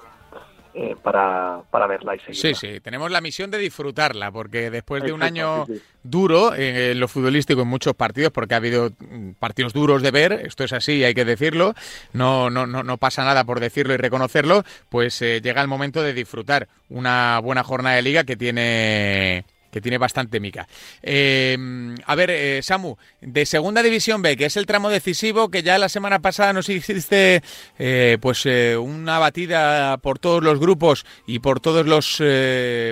[0.79, 2.55] eh, para, para, verla y seguirla.
[2.55, 5.67] Sí, sí, tenemos la misión de disfrutarla, porque después de un año
[6.03, 10.11] duro eh, en lo futbolístico en muchos partidos, porque ha habido mm, partidos duros de
[10.11, 11.75] ver, esto es así, hay que decirlo,
[12.13, 16.13] no, no, no, no pasa nada por decirlo y reconocerlo, pues llega el momento de
[16.13, 20.67] disfrutar una buena jornada de liga que tiene que tiene bastante mica.
[21.03, 25.63] Eh, a ver, eh, Samu, de Segunda División B, que es el tramo decisivo, que
[25.63, 27.43] ya la semana pasada nos hiciste
[27.79, 32.23] eh, pues una batida por todos los grupos y por todos los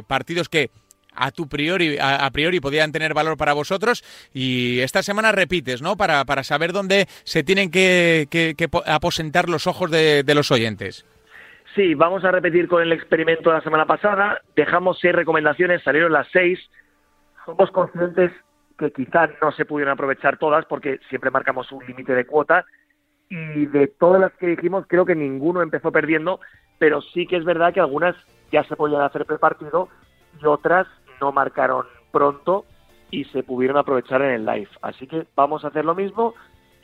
[0.06, 0.70] partidos que
[1.14, 5.96] a tu priori, a, priori podían tener valor para vosotros y esta semana repites, ¿no?
[5.96, 8.28] Para, para saber dónde se tienen que,
[8.84, 11.06] aposentar los ojos de los oyentes.
[11.74, 14.40] Sí, vamos a repetir con el experimento de la semana pasada.
[14.54, 16.60] Dejamos seis recomendaciones, salieron las seis.
[17.44, 18.30] Somos conscientes
[18.78, 22.64] que quizás no se pudieron aprovechar todas porque siempre marcamos un límite de cuota
[23.28, 26.40] y de todas las que dijimos creo que ninguno empezó perdiendo,
[26.78, 28.14] pero sí que es verdad que algunas
[28.52, 29.88] ya se podían hacer prepartido
[30.40, 30.86] y otras
[31.20, 32.66] no marcaron pronto
[33.10, 34.68] y se pudieron aprovechar en el live.
[34.82, 36.34] Así que vamos a hacer lo mismo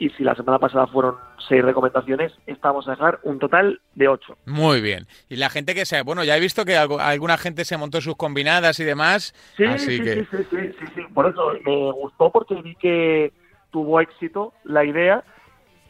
[0.00, 4.34] y si la semana pasada fueron seis recomendaciones, estamos a dejar un total de ocho.
[4.46, 5.06] Muy bien.
[5.28, 8.16] Y la gente que sea, bueno, ya he visto que alguna gente se montó sus
[8.16, 9.34] combinadas y demás.
[9.58, 13.34] Sí, sí, sí, sí, sí, sí, Por eso me gustó porque vi que
[13.70, 15.22] tuvo éxito la idea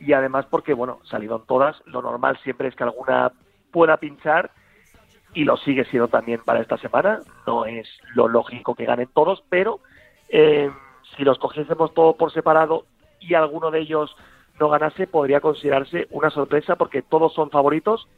[0.00, 1.76] y además porque, bueno, salieron todas.
[1.86, 3.30] Lo normal siempre es que alguna
[3.70, 4.50] pueda pinchar
[5.34, 7.20] y lo sigue siendo también para esta semana.
[7.46, 9.78] No es lo lógico que ganen todos, pero
[10.30, 10.68] eh,
[11.16, 12.86] si los cogiésemos todo por separado
[13.20, 14.14] y alguno de ellos
[14.58, 18.08] no ganase, podría considerarse una sorpresa porque todos son favoritos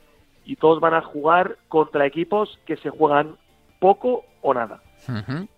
[0.45, 3.37] y todos van a jugar contra equipos que se juegan
[3.79, 4.83] poco o nada.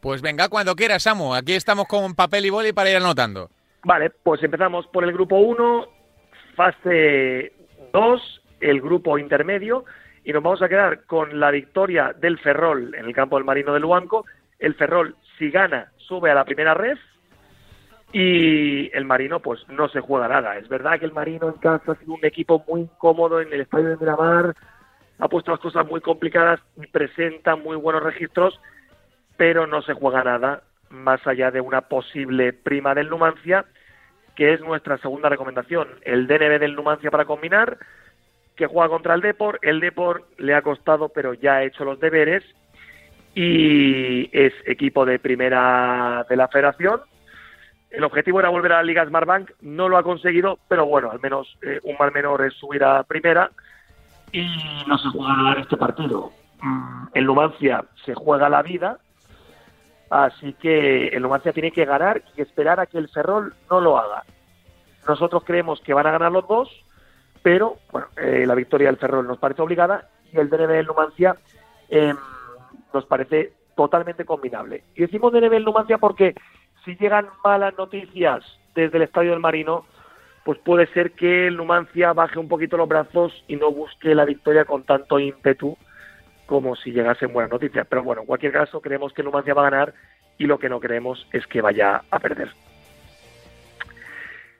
[0.00, 1.34] Pues venga, cuando quieras, Samu.
[1.34, 3.50] Aquí estamos con papel y boli para ir anotando.
[3.82, 5.86] Vale, pues empezamos por el grupo 1,
[6.54, 7.52] fase
[7.92, 9.84] 2, el grupo intermedio,
[10.24, 13.74] y nos vamos a quedar con la victoria del Ferrol en el campo del Marino
[13.74, 14.24] de Luanco.
[14.58, 16.96] El Ferrol, si gana, sube a la primera red
[18.14, 20.56] y el Marino pues no se juega nada.
[20.56, 23.62] Es verdad que el Marino en casa ha sido un equipo muy incómodo en el
[23.62, 24.54] estadio de Miramar,
[25.18, 28.60] ha puesto las cosas muy complicadas y presenta muy buenos registros,
[29.36, 33.64] pero no se juega nada más allá de una posible prima del Numancia,
[34.36, 37.78] que es nuestra segunda recomendación, el DNB del Numancia para combinar,
[38.54, 41.98] que juega contra el Depor, el Depor le ha costado pero ya ha hecho los
[41.98, 42.44] deberes
[43.34, 47.00] y es equipo de primera de la federación
[47.96, 51.20] el objetivo era volver a la Liga Smartbank, no lo ha conseguido, pero bueno, al
[51.20, 53.50] menos eh, un mal menor es subir a primera
[54.32, 54.46] y
[54.86, 56.32] no se juega este partido.
[56.60, 58.98] Mm, en Numancia se juega la vida,
[60.10, 63.98] así que el Numancia tiene que ganar y esperar a que el Ferrol no lo
[63.98, 64.24] haga.
[65.06, 66.68] Nosotros creemos que van a ganar los dos,
[67.42, 71.36] pero bueno, eh, la victoria del Ferrol nos parece obligada y el DNB del Numancia
[71.88, 72.16] em,
[72.92, 74.82] nos parece totalmente combinable.
[74.96, 76.34] Y decimos DNB del Numancia porque
[76.84, 78.44] si llegan malas noticias
[78.74, 79.84] desde el Estadio del Marino,
[80.44, 84.24] pues puede ser que el Numancia baje un poquito los brazos y no busque la
[84.24, 85.76] victoria con tanto ímpetu
[86.46, 87.86] como si llegasen buenas noticias.
[87.88, 89.94] Pero bueno, en cualquier caso, creemos que el Numancia va a ganar
[90.36, 92.50] y lo que no creemos es que vaya a perder.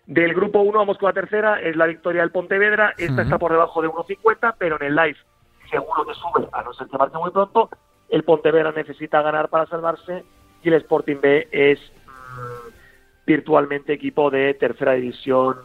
[0.07, 2.95] Del grupo 1 vamos con la tercera, es la victoria del Pontevedra.
[2.97, 5.17] Esta está por debajo de 1.50, pero en el live
[5.71, 7.71] seguro que sube, a no ser que marque muy pronto.
[8.09, 10.25] El Pontevedra necesita ganar para salvarse
[10.63, 11.79] y el Sporting B es
[13.27, 15.57] virtualmente equipo de tercera división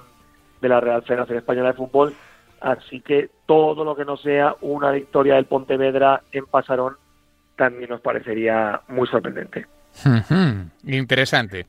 [0.62, 2.14] de la Real Federación Española de Fútbol.
[2.62, 6.98] Así que todo lo que no sea una victoria del Pontevedra en Pasarón
[7.56, 9.66] también nos parecería muy sorprendente.
[10.86, 11.66] Interesante.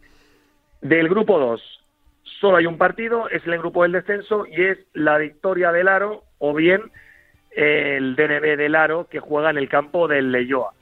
[0.80, 1.62] Del grupo 2,
[2.40, 6.24] solo hay un partido, es el grupo del descenso y es la victoria del Aro
[6.38, 6.80] o bien
[7.50, 10.72] el DNB del Aro que juega en el campo del Leyoa.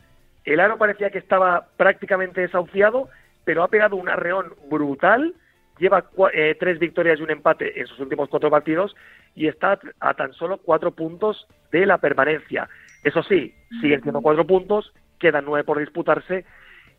[0.44, 3.08] El Aro parecía que estaba prácticamente desahuciado,
[3.48, 5.34] pero ha pegado un arreón brutal,
[5.78, 8.94] lleva eh, tres victorias y un empate en sus últimos cuatro partidos
[9.34, 12.68] y está a tan solo cuatro puntos de la permanencia.
[13.04, 16.44] Eso sí, siguen siendo cuatro puntos, quedan nueve por disputarse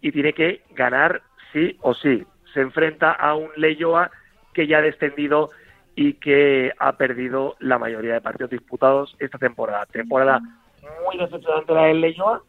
[0.01, 1.21] y tiene que ganar
[1.53, 2.25] sí o sí.
[2.51, 4.09] Se enfrenta a un Leyoa
[4.55, 5.51] que ya ha descendido
[5.95, 9.85] y que ha perdido la mayoría de partidos disputados esta temporada.
[9.85, 10.41] Temporada
[11.05, 12.41] muy decepcionante la del Leyoa,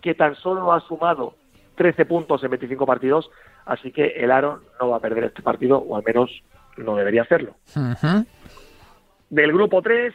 [0.00, 1.34] que tan solo ha sumado
[1.80, 3.30] 13 puntos en 25 partidos,
[3.64, 6.30] así que el Aro no va a perder este partido, o al menos
[6.76, 7.56] no debería hacerlo.
[9.30, 10.12] Del grupo 3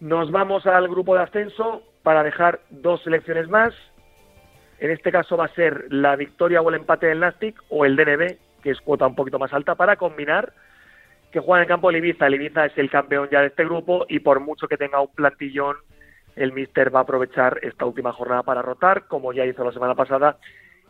[0.00, 3.74] nos vamos al grupo de ascenso para dejar dos selecciones más.
[4.78, 7.94] En este caso va a ser la victoria o el empate del Nastic o el
[7.94, 10.54] DNB, que es cuota un poquito más alta, para combinar
[11.30, 12.28] que juega en el campo de Ibiza.
[12.28, 15.12] El Ibiza es el campeón ya de este grupo y por mucho que tenga un
[15.14, 15.76] plantillón,
[16.36, 19.94] el Mister va a aprovechar esta última jornada para rotar, como ya hizo la semana
[19.94, 20.38] pasada,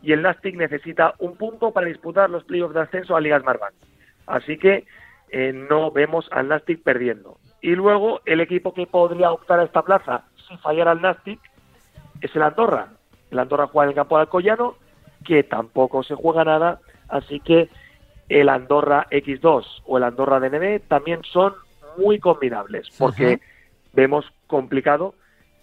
[0.01, 3.73] y el Nastic necesita un punto para disputar los playoffs de ascenso a Ligas Marban.
[4.27, 4.85] Así que
[5.29, 7.37] eh, no vemos al Nastic perdiendo.
[7.61, 11.39] Y luego el equipo que podría optar a esta plaza si fallara el Nastic
[12.21, 12.89] es el Andorra.
[13.29, 14.75] El Andorra juega en el campo de Alcoyano,
[15.25, 17.69] que tampoco se juega nada, así que
[18.29, 21.53] el Andorra X2 o el Andorra DNB también son
[21.97, 23.39] muy combinables, porque
[23.93, 25.13] vemos complicado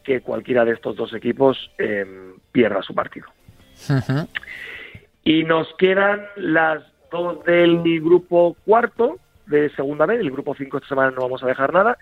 [0.09, 3.27] que cualquiera de estos dos equipos em, pierda su partido.
[5.23, 10.89] Y nos quedan las dos del grupo cuarto de segunda vez, el grupo 5 esta
[10.89, 11.99] semana no vamos a dejar nada,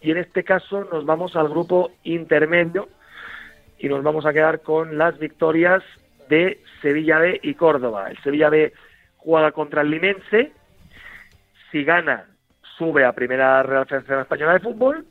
[0.00, 2.88] y en este caso nos vamos al grupo intermedio
[3.76, 5.82] y nos vamos a quedar con las victorias
[6.28, 8.08] de Sevilla B y Córdoba.
[8.08, 8.72] El Sevilla B
[9.16, 10.52] juega contra el Limense,
[11.72, 12.26] si gana
[12.78, 15.06] sube a Primera Real Federación Española de Fútbol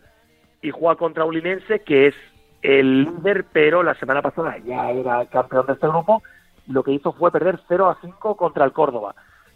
[0.62, 2.15] y juega contra un Limense que es
[2.62, 6.21] el líder, pero la semana pasada ya era campeón de este grupo
[6.67, 9.15] lo que hizo fue perder 0 a 5 contra el Córdoba.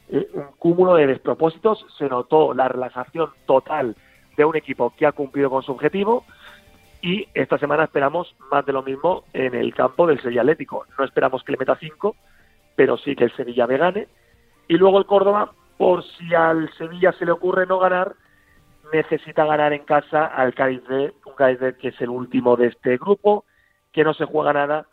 [0.10, 3.96] Eh, un cúmulo de despropósitos, se notó la relajación total
[4.38, 6.26] de un equipo que ha cumplido con su objetivo
[7.02, 10.86] y esta semana esperamos más de lo mismo en el campo del Sevilla Atlético.
[10.98, 12.15] No esperamos que le meta 5,
[12.76, 14.08] pero sí que el Sevilla me gane
[14.68, 18.13] y luego el Córdoba, por si al Sevilla se le ocurre no ganar,
[18.93, 22.98] necesita ganar en casa al Cádiz de un Cádiz que es el último de este
[22.98, 23.45] grupo,
[23.91, 24.88] que no se juega nada,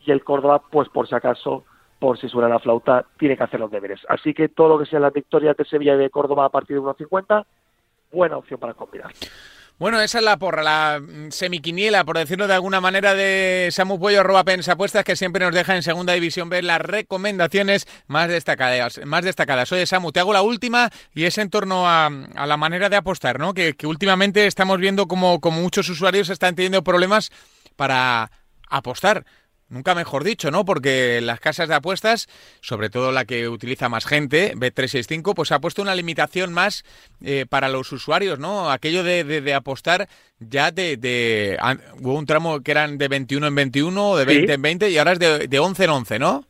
[0.00, 1.64] y el Córdoba, pues por si acaso,
[1.98, 4.00] por si suena la flauta, tiene que hacer los deberes.
[4.08, 6.76] Así que todo lo que sea las victorias de Sevilla y de Córdoba a partir
[6.76, 7.44] de 1.50,
[8.10, 9.12] buena opción para combinar.
[9.82, 13.98] Bueno, esa es la porra, la mm, semiquiniela, por decirlo de alguna manera, de Samu
[13.98, 19.00] Pollo, arroba que siempre nos deja en segunda división ver las recomendaciones más destacadas.
[19.04, 19.72] Más destacadas.
[19.72, 23.40] Oye, Samu, te hago la última y es en torno a, la manera de apostar,
[23.40, 23.54] ¿no?
[23.54, 27.32] Que, últimamente estamos viendo como muchos usuarios están teniendo problemas
[27.74, 28.30] para
[28.70, 29.26] apostar.
[29.72, 30.66] Nunca mejor dicho, ¿no?
[30.66, 32.28] Porque las casas de apuestas,
[32.60, 36.84] sobre todo la que utiliza más gente, Bet365, pues ha puesto una limitación más
[37.24, 38.70] eh, para los usuarios, ¿no?
[38.70, 40.08] Aquello de, apostar
[40.38, 41.56] ya de,
[42.02, 45.12] Hubo un tramo que eran de 21 en 21, de 20 en 20 y ahora
[45.12, 46.44] es de, de 11 en 11, ¿no?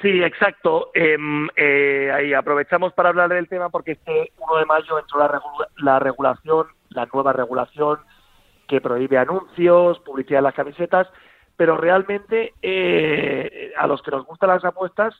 [0.00, 0.90] Sí, exacto.
[0.94, 5.42] Em, eh, ahí aprovechamos para hablar del tema porque este 1 de mayo entró la,
[5.76, 7.98] la regulación, la nueva regulación
[8.66, 11.08] que prohíbe anuncios, publicidad en las camisetas
[11.56, 15.14] pero realmente eh, a los que nos gustan las apuestas,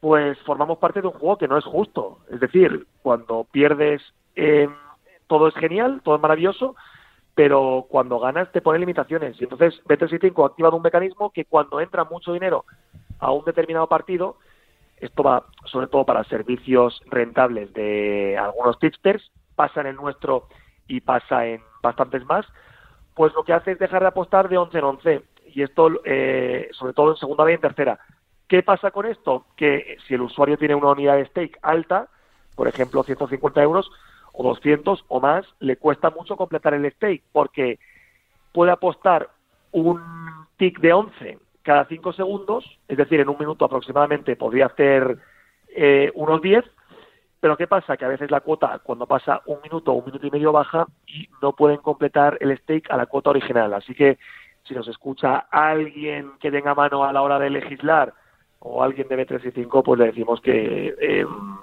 [0.00, 2.18] pues formamos parte de un juego que no es justo.
[2.30, 4.02] Es decir, cuando pierdes
[4.34, 4.68] eh,
[5.26, 6.74] todo es genial, todo es maravilloso,
[7.34, 9.40] pero cuando ganas te pone limitaciones.
[9.40, 12.64] Y entonces Bet365 ha activado un mecanismo que cuando entra mucho dinero
[13.18, 14.36] a un determinado partido,
[14.98, 20.48] esto va sobre todo para servicios rentables de algunos tipsters, pasa en el nuestro
[20.86, 22.46] y pasa en bastantes más,
[23.14, 25.22] pues lo que hace es dejar de apostar de 11 en 11
[25.54, 27.98] y esto eh, sobre todo en segunda vez y en tercera.
[28.48, 29.46] ¿Qué pasa con esto?
[29.56, 32.08] Que si el usuario tiene una unidad de stake alta,
[32.54, 33.90] por ejemplo 150 euros
[34.32, 37.78] o 200 o más, le cuesta mucho completar el stake porque
[38.52, 39.30] puede apostar
[39.72, 40.00] un
[40.56, 45.18] tick de 11 cada 5 segundos, es decir, en un minuto aproximadamente podría hacer
[45.74, 46.64] eh, unos 10,
[47.40, 47.96] pero ¿qué pasa?
[47.96, 50.86] Que a veces la cuota, cuando pasa un minuto o un minuto y medio, baja
[51.06, 53.74] y no pueden completar el stake a la cuota original.
[53.74, 54.18] Así que
[54.64, 58.14] si nos escucha alguien que tenga mano a la hora de legislar
[58.60, 61.56] o alguien de B3 pues le decimos que em,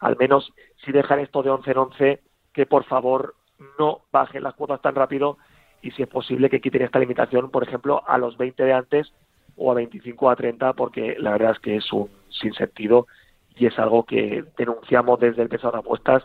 [0.00, 0.52] al menos
[0.84, 2.20] si dejan esto de 11 en 11,
[2.52, 3.34] que por favor
[3.78, 5.38] no bajen las cuotas tan rápido
[5.82, 9.12] y si es posible que quiten esta limitación, por ejemplo, a los 20 de antes
[9.56, 13.06] o a 25 o a 30, porque la verdad es que es un sinsentido
[13.56, 16.24] y es algo que denunciamos desde el peso de apuestas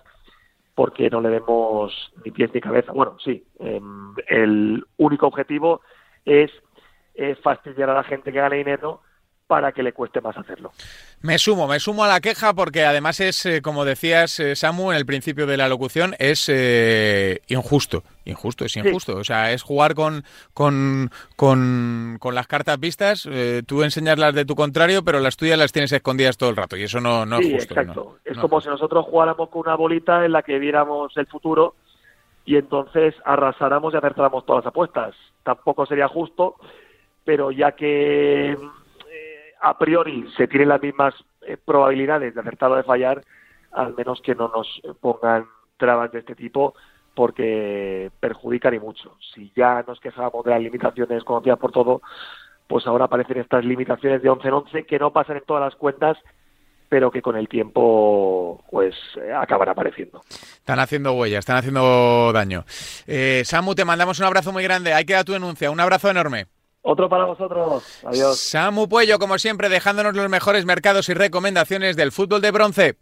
[0.76, 2.92] porque no le vemos ni pies ni cabeza.
[2.92, 5.82] Bueno, sí, em, el único objetivo
[6.26, 6.52] es
[7.16, 9.02] eh, fastidiar a la gente que gane dinero
[9.52, 10.72] para que le cueste más hacerlo.
[11.20, 14.92] Me sumo, me sumo a la queja porque además es, eh, como decías, eh, Samu,
[14.92, 18.04] en el principio de la locución, es eh, injusto.
[18.24, 19.18] Injusto, es injusto.
[19.18, 23.28] O sea, es jugar con, con, con, las cartas vistas,
[23.68, 26.78] tú enseñas las de tu contrario, pero las tuyas las tienes escondidas todo el rato
[26.78, 27.74] y eso no, no es justo.
[27.74, 28.20] Exacto.
[28.24, 31.76] es como si nosotros jugáramos con una bolita en la que viéramos el futuro
[32.46, 35.16] y entonces arrasáramos y acertáramos todas las apuestas.
[35.44, 36.56] Tampoco sería justo,
[37.24, 38.58] pero ya que
[39.62, 43.22] a priori se tienen las mismas eh, probabilidades de acertar o de fallar,
[43.72, 45.46] al menos que no nos pongan
[45.78, 46.74] trabas de este tipo
[47.14, 49.16] porque perjudican y mucho.
[49.34, 52.02] Si ya nos quejamos de las limitaciones conocidas por todo,
[52.68, 55.76] pues ahora aparecen estas limitaciones de 11 en 11 que no pasan en todas las
[55.76, 56.18] cuentas,
[56.92, 58.94] pero que con el tiempo pues
[59.34, 60.22] acaban apareciendo.
[60.30, 62.66] Están haciendo huellas, están haciendo daño.
[63.08, 64.92] Eh, Samu, te mandamos un abrazo muy grande.
[64.92, 65.72] Ahí queda tu denuncia.
[65.72, 66.48] Un abrazo enorme.
[66.82, 68.04] Otro para vosotros.
[68.04, 68.38] Adiós.
[68.38, 72.98] Samu Puello, como siempre, dejándonos los mejores mercados y recomendaciones del fútbol de bronce.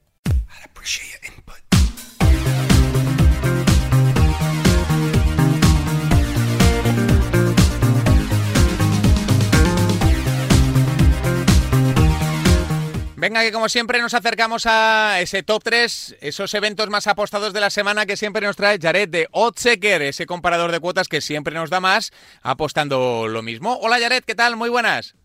[13.20, 17.60] Venga, que como siempre nos acercamos a ese top 3, esos eventos más apostados de
[17.60, 21.54] la semana que siempre nos trae Jared de Oddseeker, ese comparador de cuotas que siempre
[21.54, 23.78] nos da más, apostando lo mismo.
[23.82, 24.56] Hola Jared, ¿qué tal?
[24.56, 25.16] Muy buenas.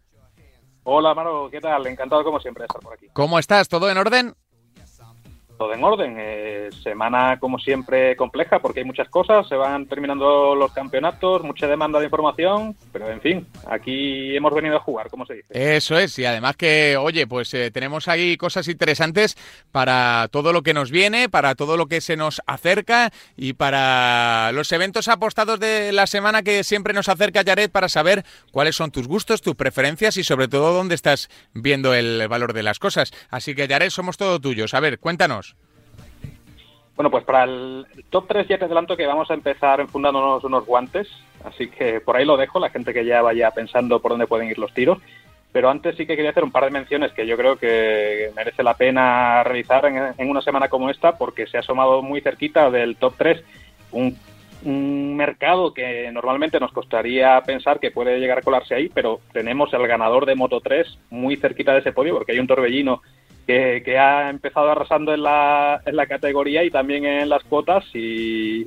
[0.83, 1.87] Hola Maro, ¿qué tal?
[1.87, 3.07] Encantado como siempre de estar por aquí.
[3.12, 3.68] ¿Cómo estás?
[3.68, 4.35] ¿Todo en orden?
[5.72, 6.16] En orden.
[6.18, 11.66] Eh, semana, como siempre, compleja porque hay muchas cosas, se van terminando los campeonatos, mucha
[11.66, 15.77] demanda de información, pero en fin, aquí hemos venido a jugar, como se dice.
[15.77, 19.37] Eso es, y además que, oye, pues eh, tenemos ahí cosas interesantes
[19.72, 24.53] para todo lo que nos viene, para todo lo que se nos acerca y para
[24.53, 28.90] los eventos apostados de la semana que siempre nos acerca Jared para saber cuáles son
[28.90, 33.12] tus gustos, tus preferencias y sobre todo dónde estás viendo el valor de las cosas.
[33.31, 34.74] Así que Jared, somos todo tuyos.
[34.74, 35.54] A ver, cuéntanos.
[36.96, 40.64] Bueno, pues para el top 3 ya te adelanto que vamos a empezar enfundándonos unos
[40.64, 41.09] guantes,
[41.44, 44.48] así que por ahí lo dejo, la gente que ya vaya pensando por dónde pueden
[44.48, 44.98] ir los tiros.
[45.50, 48.62] Pero antes sí que quería hacer un par de menciones que yo creo que merece
[48.62, 52.96] la pena realizar en, una semana como esta, porque se ha asomado muy cerquita del
[52.96, 53.44] top 3
[53.92, 54.18] un,
[54.64, 59.72] un mercado que normalmente nos costaría pensar que puede llegar a colarse ahí, pero tenemos
[59.72, 63.02] el ganador de Moto 3 muy cerquita de ese podio, porque hay un torbellino
[63.46, 68.64] que, ha empezado arrasando en la, en la categoría y también en las cuotas y,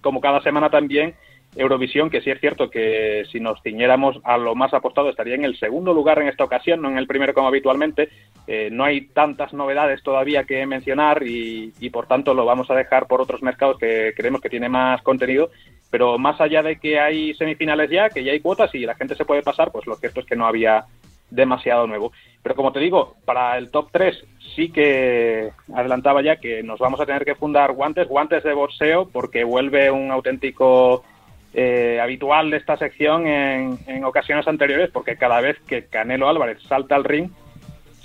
[0.00, 1.14] como cada semana también
[1.54, 5.44] Eurovisión, que sí es cierto que si nos ciñéramos a lo más apostado estaría en
[5.44, 8.10] el segundo lugar en esta ocasión, no en el primero como habitualmente.
[8.46, 12.74] Eh, no hay tantas novedades todavía que mencionar y, y, por tanto lo vamos a
[12.74, 15.50] dejar por otros mercados que creemos que tiene más contenido.
[15.90, 19.14] Pero más allá de que hay semifinales ya, que ya hay cuotas y la gente
[19.14, 20.84] se puede pasar, pues lo cierto es que no había
[21.30, 22.12] demasiado nuevo.
[22.42, 27.00] Pero como te digo, para el top 3 sí que adelantaba ya que nos vamos
[27.00, 31.04] a tener que fundar guantes, guantes de boxeo, porque vuelve un auténtico
[31.52, 36.62] eh, habitual de esta sección en, en, ocasiones anteriores, porque cada vez que Canelo Álvarez
[36.62, 37.30] salta al ring,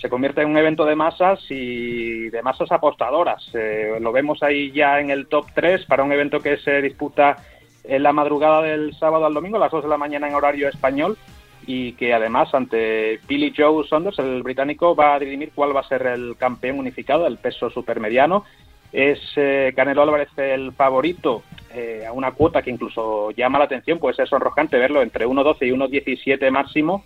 [0.02, 3.48] se convierte en un evento de masas y de masas apostadoras.
[3.54, 7.38] Eh, lo vemos ahí ya en el top 3 para un evento que se disputa
[7.84, 10.68] en la madrugada del sábado al domingo, a las 2 de la mañana en horario
[10.68, 11.18] español
[11.66, 15.88] y que además ante Billy Joe Saunders, el británico, va a dirimir cuál va a
[15.88, 18.44] ser el campeón unificado del peso supermediano.
[18.92, 21.44] Es eh, Canelo Álvarez el favorito
[21.74, 25.68] eh, a una cuota que incluso llama la atención, pues es sonrojante verlo entre 1.12
[25.68, 27.04] y 1.17 máximo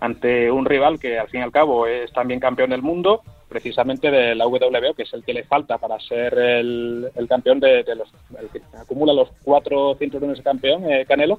[0.00, 4.10] ante un rival que al fin y al cabo es también campeón del mundo, precisamente
[4.10, 8.08] de la WBO, que es el que le falta para ser el, campeón de, los,
[8.38, 11.36] el que acumula los cuatro cinturones de campeón, eh, Canelo,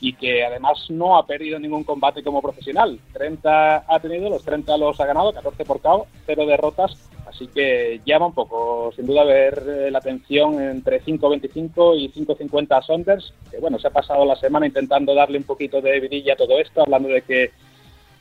[0.00, 2.98] y que además no ha perdido ningún combate como profesional.
[3.12, 6.92] 30 ha tenido, los 30 los ha ganado, 14 por KO, cero derrotas,
[7.26, 12.78] así que llama un poco, sin duda, ver eh, la atención entre 5.25 y 5.50
[12.78, 16.34] a Saunders, que bueno, se ha pasado la semana intentando darle un poquito de vidilla
[16.34, 17.50] a todo esto, hablando de que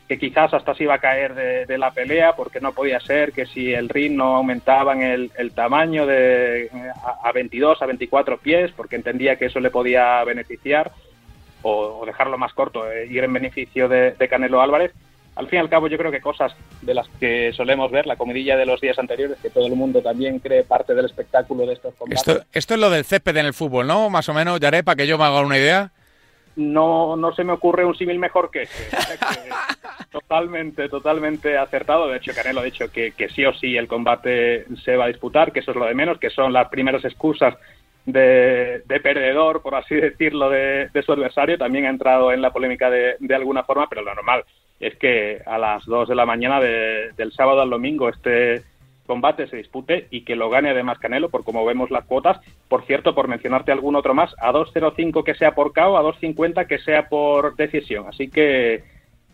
[0.07, 1.33] que quizás hasta se iba a caer
[1.65, 5.51] de, la pelea porque no podía ser que si el ring no aumentaba en el,
[5.53, 6.69] tamaño de
[7.03, 10.91] a, a, 22 a 24 pies porque entendía que eso le podía beneficiar
[11.63, 14.91] o, dejarlo más corto, e ir en beneficio de, Canelo Álvarez.
[15.35, 18.17] Al fin y al cabo, yo creo que cosas de las que solemos ver, la
[18.17, 21.73] comidilla de los días anteriores, que todo el mundo también cree parte del espectáculo de
[21.73, 22.27] estos combates.
[22.27, 24.11] Esto, esto es lo del césped en el fútbol, ¿no?
[24.11, 25.91] Más o menos, Yaré, para que yo me haga una idea.
[26.55, 28.89] no, no se me ocurre un símil mejor que ese.
[30.11, 32.07] totalmente, totalmente acertado.
[32.07, 35.07] De hecho, Canelo ha dicho que, que sí o sí el combate se va a
[35.07, 37.55] disputar, que eso es lo de menos, que son las primeras excusas
[38.05, 41.57] de, perdedor, por así decirlo, de, su adversario.
[41.57, 44.43] También ha entrado en la polémica de, de, alguna forma, pero lo normal
[44.79, 48.63] es que a las 2 de la mañana del sábado al domingo este
[49.05, 52.39] combate se dispute y que lo gane además Canelo, por como vemos las cuotas.
[52.67, 56.67] Por cierto, por mencionarte algún otro más, a 2.05 que sea por KO, a 2.50
[56.67, 58.07] que sea por decisión.
[58.07, 58.83] Así que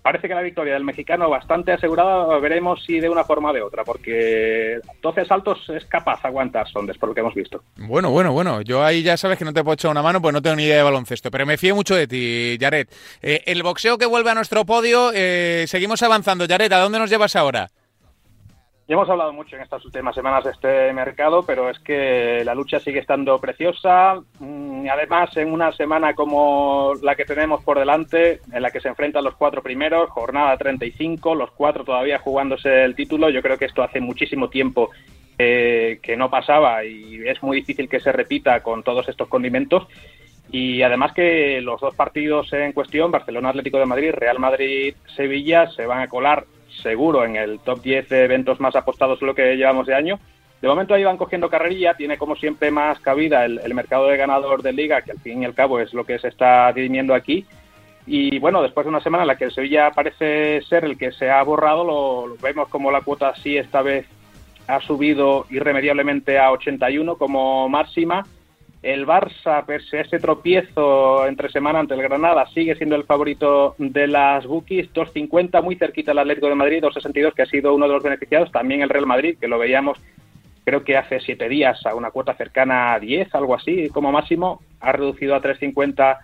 [0.02, 3.62] parece que la victoria del mexicano bastante asegurada, veremos si de una forma o de
[3.62, 7.64] otra, porque 12 saltos es capaz de aguantar Sondes, por lo que hemos visto.
[7.78, 10.34] Bueno, bueno, bueno, yo ahí ya sabes que no te puedo echar una mano, pues
[10.34, 12.88] no tengo ni idea de baloncesto, pero me fío mucho de ti, Jared.
[13.22, 16.46] Eh, el boxeo que vuelve a nuestro podio, eh, seguimos avanzando.
[16.48, 17.70] Jared, ¿a dónde nos llevas ahora?
[18.90, 22.56] Ya hemos hablado mucho en estas últimas semanas de este mercado, pero es que la
[22.56, 24.20] lucha sigue estando preciosa.
[24.40, 28.88] Mm, además, en una semana como la que tenemos por delante, en la que se
[28.88, 33.66] enfrentan los cuatro primeros, jornada 35, los cuatro todavía jugándose el título, yo creo que
[33.66, 34.90] esto hace muchísimo tiempo
[35.38, 39.86] eh, que no pasaba y es muy difícil que se repita con todos estos condimentos.
[40.52, 45.68] Y además que los dos partidos en cuestión, Barcelona Atlético de Madrid, Real Madrid Sevilla,
[45.68, 46.48] se van a colar
[46.82, 50.20] seguro en el top 10 de eventos más apostados lo que llevamos de año.
[50.62, 54.62] De momento ahí van cogiendo carrerilla, tiene como siempre más cabida el, mercado de ganador
[54.62, 57.46] de liga, que al fin y al cabo es lo que se está dirimiendo aquí.
[58.06, 61.12] Y bueno, después de una semana en la que el Sevilla parece ser el que
[61.12, 64.06] se ha borrado, lo, vemos como la cuota sí esta vez
[64.68, 68.26] ha subido irremediablemente a 81 como máxima
[68.82, 73.76] el Barça, pese a ese tropiezo entre semana ante el Granada, sigue siendo el favorito
[73.78, 74.94] de las bookies.
[74.94, 78.52] 2.50, muy cerquita el Atlético de Madrid, 2.62, que ha sido uno de los beneficiados.
[78.52, 80.00] También el Real Madrid, que lo veíamos
[80.70, 84.62] creo que hace siete días a una cuota cercana a 10, algo así, como máximo.
[84.80, 86.20] Ha reducido a 3.50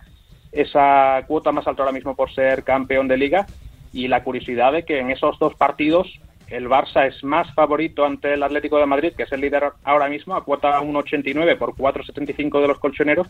[0.52, 3.46] esa cuota más alta ahora mismo por ser campeón de liga.
[3.92, 8.34] Y la curiosidad de que en esos dos partidos el Barça es más favorito ante
[8.34, 12.60] el Atlético de Madrid, que es el líder ahora mismo, a cuota 1,89 por 4,75
[12.60, 13.26] de los colchoneros,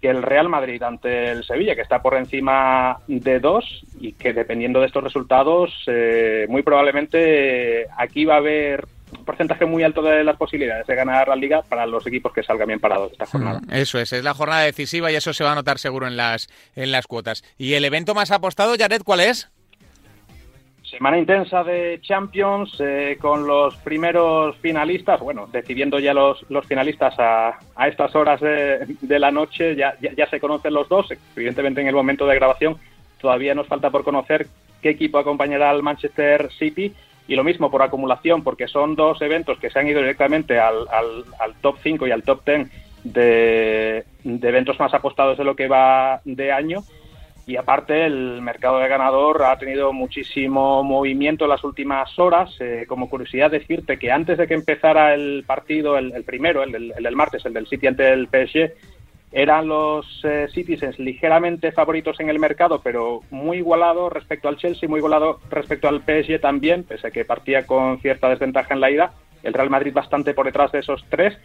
[0.00, 4.32] que el Real Madrid ante el Sevilla, que está por encima de 2 y que
[4.32, 8.86] dependiendo de estos resultados, eh, muy probablemente aquí va a haber
[9.18, 12.42] un porcentaje muy alto de las posibilidades de ganar la liga para los equipos que
[12.42, 13.60] salgan bien parados esta jornada.
[13.60, 16.16] Mm, eso es, es la jornada decisiva y eso se va a notar seguro en
[16.16, 17.42] las, en las cuotas.
[17.56, 19.50] ¿Y el evento más apostado, Jared, cuál es?
[20.96, 27.18] Semana intensa de Champions eh, con los primeros finalistas, bueno, decidiendo ya los, los finalistas
[27.18, 31.80] a, a estas horas de, de la noche, ya, ya, se conocen los dos, evidentemente
[31.80, 32.76] en el momento de grabación
[33.20, 34.46] todavía nos falta por conocer
[34.82, 36.92] qué equipo acompañará al Manchester City
[37.26, 40.86] y lo mismo por acumulación, porque son dos eventos que se han ido directamente al,
[40.88, 42.70] al, top 5 y al top 10
[43.04, 46.84] de, de eventos más apostados de lo que va de año
[47.46, 52.54] y aparte el mercado de ganador ha tenido muchísimo movimiento en las últimas horas.
[52.60, 57.16] Eh, como curiosidad decirte que antes de que empezara el partido, el, primero, el del,
[57.16, 58.72] martes, el del City ante el PSG,
[59.30, 64.88] eran los eh, Citizens ligeramente favoritos en el mercado, pero muy igualado respecto al Chelsea,
[64.88, 68.90] muy igualado respecto al PSG también, pese a que partía con cierta desventaja en la
[68.90, 69.12] ida.
[69.42, 71.36] El Real Madrid bastante por detrás de esos tres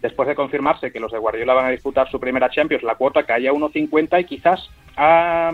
[0.00, 3.24] después de confirmarse que los de Guardiola van a disputar su primera Champions, la cuota
[3.24, 5.52] caía a 1.50 y quizás ha,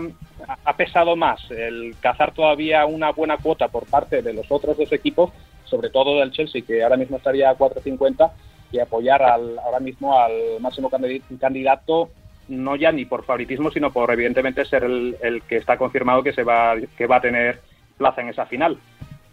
[0.77, 5.31] pesado más el cazar todavía una buena cuota por parte de los otros dos equipos,
[5.63, 8.31] sobre todo del Chelsea, que ahora mismo estaría a 4.50,
[8.71, 10.91] y apoyar al, ahora mismo al máximo
[11.39, 12.09] candidato,
[12.47, 16.33] no ya ni por favoritismo, sino por evidentemente ser el, el que está confirmado que,
[16.33, 17.61] se va, que va a tener
[17.97, 18.77] plaza en esa final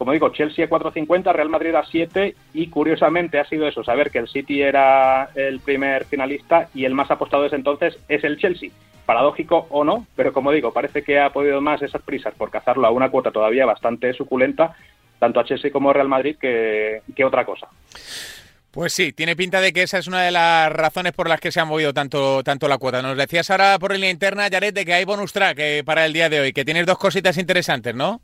[0.03, 4.11] como digo, Chelsea a 4.50, Real Madrid a 7 y curiosamente ha sido eso, saber
[4.11, 8.37] que el City era el primer finalista y el más apostado desde entonces es el
[8.37, 8.71] Chelsea.
[9.07, 12.85] Paradójico o no, pero como digo, parece que ha podido más esas prisas por cazarlo
[12.85, 14.75] a una cuota todavía bastante suculenta,
[15.21, 17.69] tanto a Chelsea como a Real Madrid, que, otra cosa.
[18.73, 21.53] Pues sí, tiene pinta de que esa es una de las razones por las que
[21.53, 23.03] se ha movido tanto, tanto la cuota.
[23.03, 26.13] Nos decías ahora por línea interna, Jared, de que hay bonus track eh, para el
[26.13, 28.21] día de hoy, que tienes dos cositas interesantes, ¿no?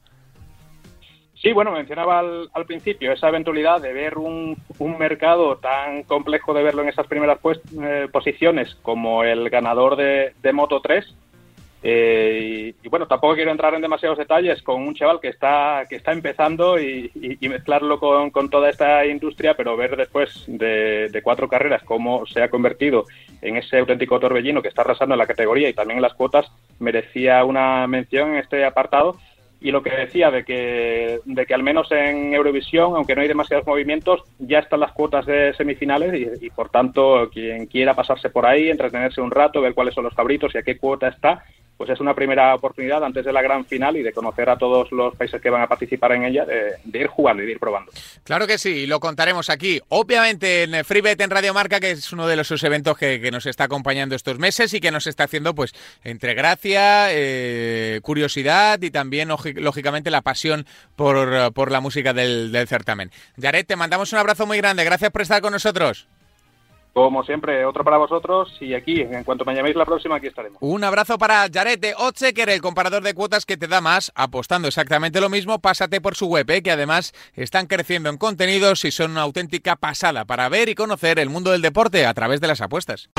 [1.40, 4.56] Sí, bueno, mencionaba al, principio esa eventualidad de ver un,
[4.98, 10.52] mercado tan complejo de verlo en esas primeras pues, eh, posiciones como el ganador de,
[10.52, 11.14] Moto 3.
[11.80, 15.94] Eh, y, bueno, tampoco quiero entrar en demasiados detalles con un chaval que está, que
[15.94, 21.84] está empezando y, mezclarlo con, toda esta industria, pero ver después de, de, cuatro carreras
[21.84, 23.04] cómo se ha convertido
[23.42, 26.50] en ese auténtico torbellino que está arrasando en la categoría y también en las cuotas,
[26.80, 29.16] merecía una mención en este apartado
[29.60, 33.28] y lo que decía de que, de que al menos en Eurovisión, aunque no hay
[33.28, 38.46] demasiados movimientos, ya están las cuotas de semifinales y, por tanto quien quiera pasarse por
[38.46, 41.44] ahí, entretenerse un rato, ver cuáles son los favoritos y a qué cuota está,
[41.78, 44.90] pues es una primera oportunidad antes de la gran final y de conocer a todos
[44.90, 47.92] los países que van a participar en ella, de, ir jugando y de ir probando.
[48.24, 49.80] Claro que sí, lo contaremos aquí.
[49.88, 53.64] Obviamente en FreeBet en Radio Marca, que es uno de los eventos que, nos está
[53.64, 55.72] acompañando estos meses y que nos está haciendo, pues,
[56.02, 60.66] entre gracia, eh, curiosidad y también, lógicamente, la pasión
[60.96, 63.12] por, por la música del, del certamen.
[63.40, 64.82] Jared, te mandamos un abrazo muy grande.
[64.84, 66.08] Gracias por estar con nosotros.
[66.92, 70.58] Como siempre, otro para vosotros y aquí, en cuanto me llaméis la próxima, aquí estaremos.
[70.60, 71.94] Un abrazo para Jared de
[72.48, 76.26] el comparador de cuotas que te da más, apostando exactamente lo mismo, pásate por su
[76.26, 76.62] web, ¿eh?
[76.62, 81.18] que además están creciendo en contenidos y son una auténtica pasada para ver y conocer
[81.18, 83.10] el mundo del deporte a través de las apuestas.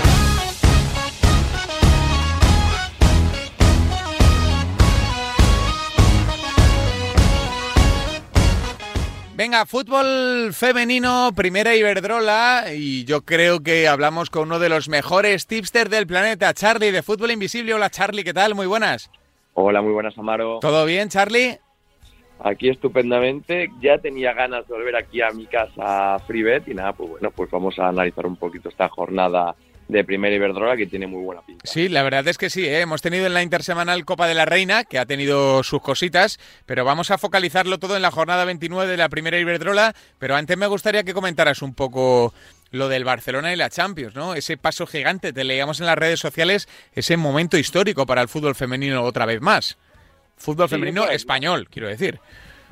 [9.40, 15.48] Venga, fútbol femenino, primera Iberdrola, y yo creo que hablamos con uno de los mejores
[15.48, 17.74] tipsters del planeta, Charlie, de Fútbol Invisible.
[17.74, 18.54] Hola Charlie, ¿qué tal?
[18.54, 19.10] Muy buenas.
[19.54, 20.60] Hola, muy buenas, Amaro.
[20.60, 21.58] ¿Todo bien, Charlie?
[22.44, 23.72] Aquí estupendamente.
[23.80, 27.50] Ya tenía ganas de volver aquí a mi casa FreeBet y nada, pues bueno, pues
[27.50, 29.56] vamos a analizar un poquito esta jornada
[29.90, 31.66] de primera Iberdrola que tiene muy buena pinta.
[31.66, 32.66] Sí, la verdad es que sí.
[32.66, 32.82] ¿eh?
[32.82, 36.86] Hemos tenido en la intersemanal Copa de la Reina, que ha tenido sus cositas, pero
[36.86, 39.96] vamos a focalizarlo todo en la jornada 29 de la primera Iberdrola.
[40.20, 42.34] Pero antes me gustaría que comentaras un poco
[42.70, 44.36] lo del Barcelona y la Champions, ¿no?
[44.36, 48.54] Ese paso gigante, te leíamos en las redes sociales, ese momento histórico para el fútbol
[48.54, 49.80] femenino otra vez más.
[50.38, 52.20] Fútbol femenino español, quiero decir.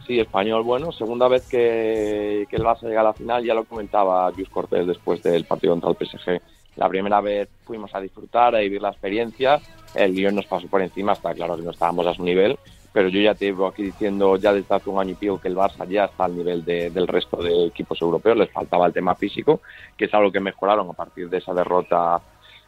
[0.06, 3.64] Sí, español, bueno, segunda vez que, que el Barça llega a la final, ya lo
[3.64, 6.40] comentaba Luis Cortés después del partido contra el PSG
[6.78, 9.60] la primera vez fuimos a disfrutar, a vivir la experiencia.
[9.94, 12.58] El Lyon nos pasó por encima, está claro que no estábamos a su nivel,
[12.94, 15.48] pero yo ya te iba aquí diciendo ya desde hace un año y pico que
[15.48, 19.16] el Barça ya está al nivel del resto de equipos europeos, les faltaba el tema
[19.16, 19.62] físico,
[19.98, 22.22] que es algo que mejoraron a partir de esa derrota,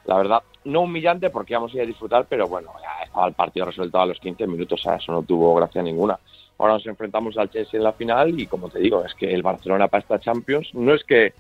[0.06, 3.34] la verdad, no humillante porque íbamos a ir a disfrutar, pero bueno, ya estaba el
[3.34, 6.18] partido resuelto a los 15 minutos, o sea, eso no tuvo gracia ninguna.
[6.58, 9.44] Ahora nos enfrentamos al Chelsea en la final y como te digo, es que el
[9.44, 11.34] Barcelona para esta Champions no es que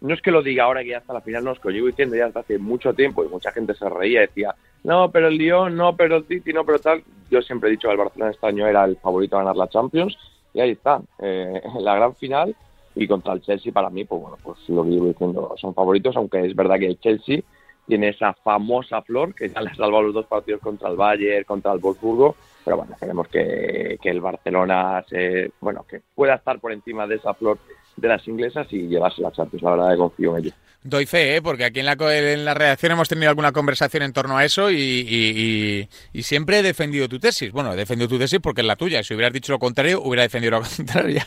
[0.00, 1.74] no es que lo diga ahora que ya está la final, no, es que lo
[1.74, 5.28] llevo diciendo ya hasta hace mucho tiempo y mucha gente se reía decía, no, pero
[5.28, 7.02] el Lyon, no, pero el City, no, pero tal.
[7.30, 9.68] Yo siempre he dicho que el Barcelona este año era el favorito a ganar la
[9.68, 10.16] Champions
[10.52, 12.54] y ahí está, eh, la gran final
[12.94, 16.16] y contra el Chelsea para mí, pues bueno, pues lo que llevo diciendo, son favoritos,
[16.16, 17.40] aunque es verdad que el Chelsea
[17.86, 21.44] tiene esa famosa flor que ya le ha salvado los dos partidos contra el Bayern,
[21.44, 22.34] contra el Wolfsburgo,
[22.64, 27.16] pero bueno, queremos que, que el Barcelona se, bueno, que pueda estar por encima de
[27.16, 27.58] esa flor
[27.96, 29.62] de las inglesas y llevarse la Champions.
[29.62, 30.52] La verdad que confío en ello.
[30.86, 31.42] Doy fe, ¿eh?
[31.42, 34.70] porque aquí en la, en la redacción hemos tenido alguna conversación en torno a eso
[34.70, 35.88] y,
[36.20, 37.50] siempre he defendido tu tesis.
[37.50, 39.02] Bueno, he defendido tu tesis porque es la tuya.
[39.02, 41.22] Si hubieras dicho lo contrario, hubiera defendido lo contrario.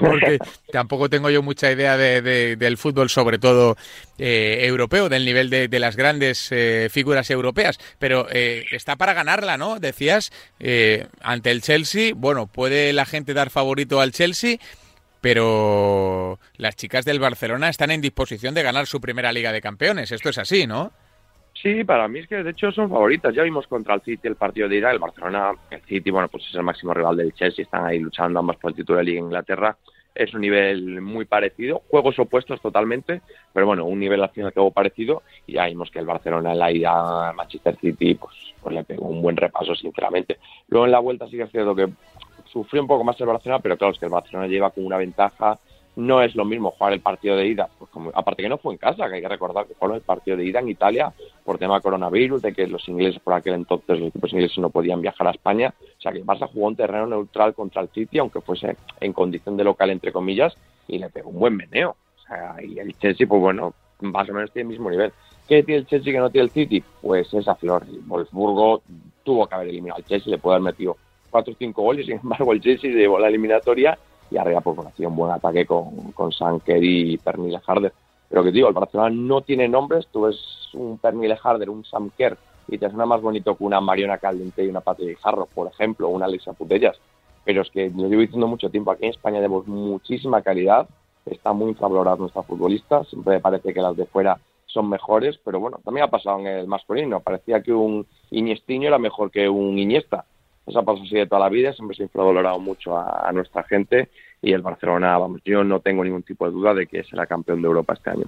[0.00, 0.38] porque
[0.72, 3.76] tampoco tengo yo mucha idea de, del fútbol, sobre todo
[4.18, 7.78] eh, europeo, del nivel de, las grandes eh, figuras europeas.
[7.98, 9.78] Pero eh, está para ganarla, ¿no?
[9.78, 10.32] Decías,
[11.20, 14.56] ante el Chelsea, bueno, puede la gente dar favorito al Chelsea
[15.22, 20.10] pero las chicas del Barcelona están en disposición de ganar su primera Liga de Campeones.
[20.10, 20.90] Esto es así, ¿no?
[21.54, 23.32] Sí, para mí es que de hecho son favoritas.
[23.32, 26.44] Ya vimos contra el City el partido de ida, el Barcelona, el City, bueno, pues
[26.48, 29.20] es el máximo rival del Chelsea, están ahí luchando ambas por el título de Liga
[29.20, 29.76] Inglaterra.
[30.12, 33.22] Es un nivel muy parecido, juegos opuestos totalmente,
[33.54, 35.22] pero bueno, un nivel al fin y al cabo parecido.
[35.46, 39.06] Y ya vimos que el Barcelona en la ida Manchester City, pues, pues le pegó
[39.06, 40.38] un buen repaso, sinceramente.
[40.66, 41.88] Luego en la vuelta sí que es cierto que
[42.52, 44.98] sufrió un poco más el Barcelona, pero claro, es que el Barcelona lleva con una
[44.98, 45.58] ventaja.
[45.94, 48.78] No es lo mismo jugar el partido de ida, pues aparte que no fue en
[48.78, 51.12] casa, que hay que recordar que fue el partido de ida en Italia
[51.44, 55.02] por tema coronavirus, de que los ingleses por aquel entonces, los equipos ingleses no podían
[55.02, 55.74] viajar a España.
[55.78, 59.12] O sea que el Barça jugó un terreno neutral contra el City, aunque fuese en
[59.12, 60.56] condición de local, entre comillas,
[60.88, 61.90] y le pegó un buen meneo.
[61.90, 65.12] O sea, y el Chelsea, pues bueno, más o menos tiene el mismo nivel.
[65.46, 66.82] ¿Qué tiene el Chelsea que no tiene el City?
[67.02, 67.84] Pues esa flor.
[67.86, 68.82] El Wolfsburgo
[69.22, 70.96] tuvo que haber eliminado al Chelsea, le puede haber metido
[71.32, 73.98] cuatro o cinco goles, sin embargo el Chelsea llevó la eliminatoria
[74.30, 77.92] y arriba pues, hacía un buen ataque con, con Sanker y Pernille Harder.
[78.28, 80.36] Pero que digo, el Barcelona no tiene nombres, tú ves
[80.72, 84.68] un Pernille Harder, un Samker y te suena más bonito que una Mariona Caldente y
[84.68, 86.96] una Patrick Jarro, por ejemplo, una Alexa Putellas.
[87.44, 90.88] Pero es que lo llevo diciendo mucho tiempo, aquí en España tenemos muchísima calidad,
[91.26, 95.60] está muy infravalorada nuestra futbolista, siempre me parece que las de fuera son mejores, pero
[95.60, 99.78] bueno, también ha pasado en el masculino, parecía que un Iniestiño era mejor que un
[99.78, 100.24] Iniesta,
[100.66, 104.08] esa pasa así de toda la vida, siempre se ha infravalorado mucho a, nuestra gente
[104.40, 107.62] y el Barcelona, vamos, yo no tengo ningún tipo de duda de que será campeón
[107.62, 108.24] de Europa este año.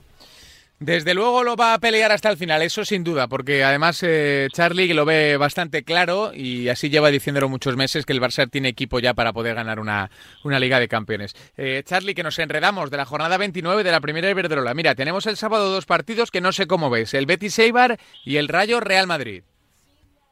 [0.81, 4.49] Desde luego lo va a pelear hasta el final, eso sin duda, porque además eh,
[4.53, 8.69] Charlie lo ve bastante claro y así lleva diciéndolo muchos meses que el Barça tiene
[8.71, 10.11] equipo ya para poder ganar una,
[10.43, 11.35] una Liga de Campeones.
[11.57, 14.75] Eh, Charlie, que nos enredamos de la jornada 29 de la primera Iberdrola.
[14.75, 18.37] Mira, tenemos el sábado dos partidos que no sé cómo ves, el Betis Eibar y
[18.37, 19.45] el Rayo Real Madrid.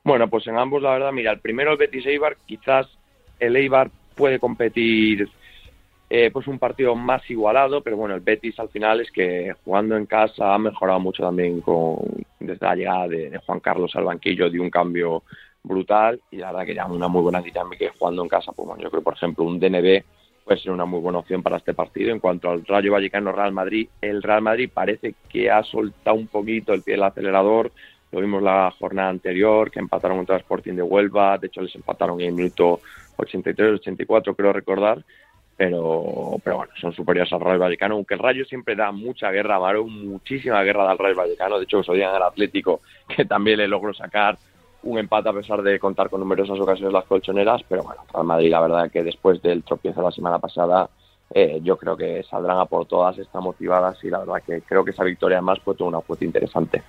[0.05, 2.88] Bueno, pues en ambos, la verdad, mira, el primero el Betis Eibar, quizás
[3.38, 5.28] el Eibar puede competir
[6.11, 9.96] eh, pues un partido más igualado, pero bueno, el Betis al final es que jugando
[9.96, 11.96] en casa ha mejorado mucho también con
[12.38, 15.22] desde la llegada de, Juan Carlos al banquillo, dio un cambio
[15.62, 18.82] brutal y la verdad que ya una muy buena dinámica jugando en casa, pues bueno,
[18.82, 20.03] yo creo por ejemplo un DNB
[20.44, 22.11] puede ser una muy buena opción para este partido.
[22.11, 26.26] En cuanto al Rayo Vallecano Real Madrid, el Real Madrid parece que ha soltado un
[26.26, 27.72] poquito el pie del acelerador.
[28.13, 32.21] Lo vimos la jornada anterior, que empataron contra Sporting de Huelva, de hecho les empataron
[32.21, 32.81] en el minuto
[33.17, 35.03] 83-84, creo recordar
[35.57, 39.57] pero, pero bueno, son superiores al Rayo Vallecano, aunque el Rayo siempre da mucha guerra,
[39.57, 42.81] Amaro, muchísima guerra al Rayo Vallecano, de hecho eso día en el Atlético,
[43.17, 44.39] que también le logró sacar
[44.83, 48.51] un empate a pesar de contar con numerosas ocasiones las colchoneras, pero bueno, para Madrid
[48.51, 50.91] la verdad que después del tropiezo de la semana pasada,
[51.33, 54.85] eh, yo creo que saldrán a por todas, están motivadas y la verdad que creo
[54.85, 56.83] que esa victoria más fue toda una fuente interesante.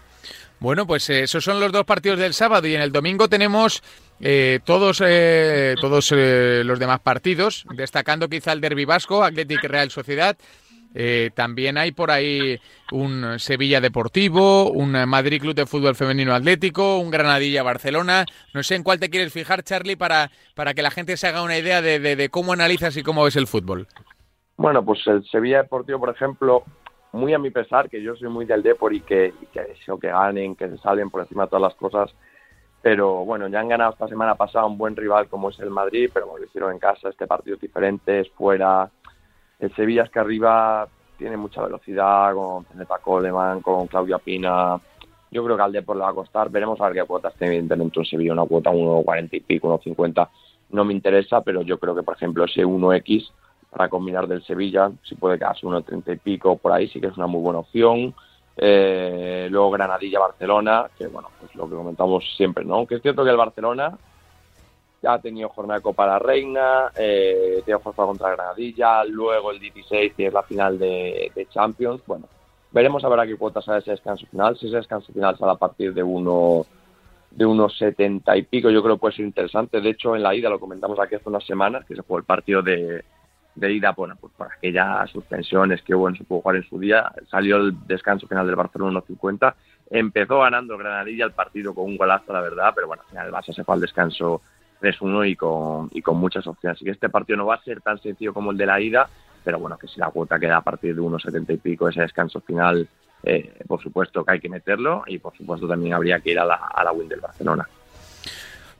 [0.59, 3.83] Bueno, pues eh, esos son los dos partidos del sábado y en el domingo tenemos
[4.21, 10.37] eh, todos eh, todos los demás partidos, destacando quizá el Derby Vasco, Athletic Real Sociedad.
[11.35, 12.59] también hay por ahí
[12.91, 18.25] un Sevilla Deportivo, un Madrid Club de Fútbol Femenino Atlético, un Granadilla Barcelona.
[18.53, 21.41] No sé en cuál te quieres fijar, Charlie, para, para que la gente se haga
[21.41, 23.87] una idea de, de cómo analizas y cómo ves el fútbol.
[24.55, 26.63] Bueno, pues el Sevilla Deportivo, por ejemplo,
[27.13, 30.07] muy a mi pesar, que yo soy muy del Depor y que, que deseo que
[30.07, 32.13] ganen, que se salven por encima de todas las cosas.
[32.81, 36.09] Pero bueno, ya han ganado esta semana pasada un buen rival como es el Madrid,
[36.11, 38.89] pero bueno, lo hicieron en casa, este partido es diferente, es fuera.
[39.59, 40.87] El Sevilla es que arriba
[41.17, 44.77] tiene mucha velocidad, con Zeneta Coleman, con Claudia Pina.
[45.31, 46.49] Yo creo que al Depor le va a costar.
[46.49, 50.29] Veremos a ver qué cuotas tiene evidentemente un Sevilla, una cuota 1.40 y pico, 1.50.
[50.71, 53.31] No me interesa, pero yo creo que, por ejemplo, ese 1X
[53.73, 57.07] para combinar del Sevilla, si puede quedarse uno treinta y pico por ahí, sí que
[57.07, 58.13] es una muy buena opción.
[58.55, 62.85] Eh, luego Granadilla-Barcelona, que bueno, pues lo que comentamos siempre, ¿no?
[62.85, 63.97] Que es cierto que el Barcelona
[65.01, 69.59] ya ha tenido jornada de Copa la Reina, eh, tiene fuerza contra Granadilla, luego el
[69.59, 72.01] 16 que es la final de, Champions.
[72.05, 72.27] Bueno,
[72.71, 74.57] veremos a ver a qué cuota sale ese descanso final.
[74.57, 76.65] Si ese descanso final sale a partir de uno
[77.31, 79.81] de unos 70 y pico, yo creo que puede ser interesante.
[79.81, 82.25] De hecho, en la ida lo comentamos aquí hace unas semanas, que se fue el
[82.25, 83.03] partido de,
[83.55, 87.11] de ida, bueno, pues por aquellas suspensiones que hubo en su jugar en su día,
[87.29, 89.53] salió el descanso final del Barcelona 1.50,
[89.89, 93.33] empezó ganando Granadilla el partido con un golazo, la verdad, pero bueno, al final el
[93.33, 94.41] Barça se fue al descanso
[94.81, 96.77] 3-1 y con, y con muchas opciones.
[96.77, 99.07] Así que este partido no va a ser tan sencillo como el de la ida,
[99.43, 102.41] pero bueno, que si la cuota queda a partir de 1.70 y pico, ese descanso
[102.41, 102.87] final,
[103.23, 106.45] eh, por supuesto que hay que meterlo y por supuesto también habría que ir a
[106.45, 107.67] la, a la win del Barcelona.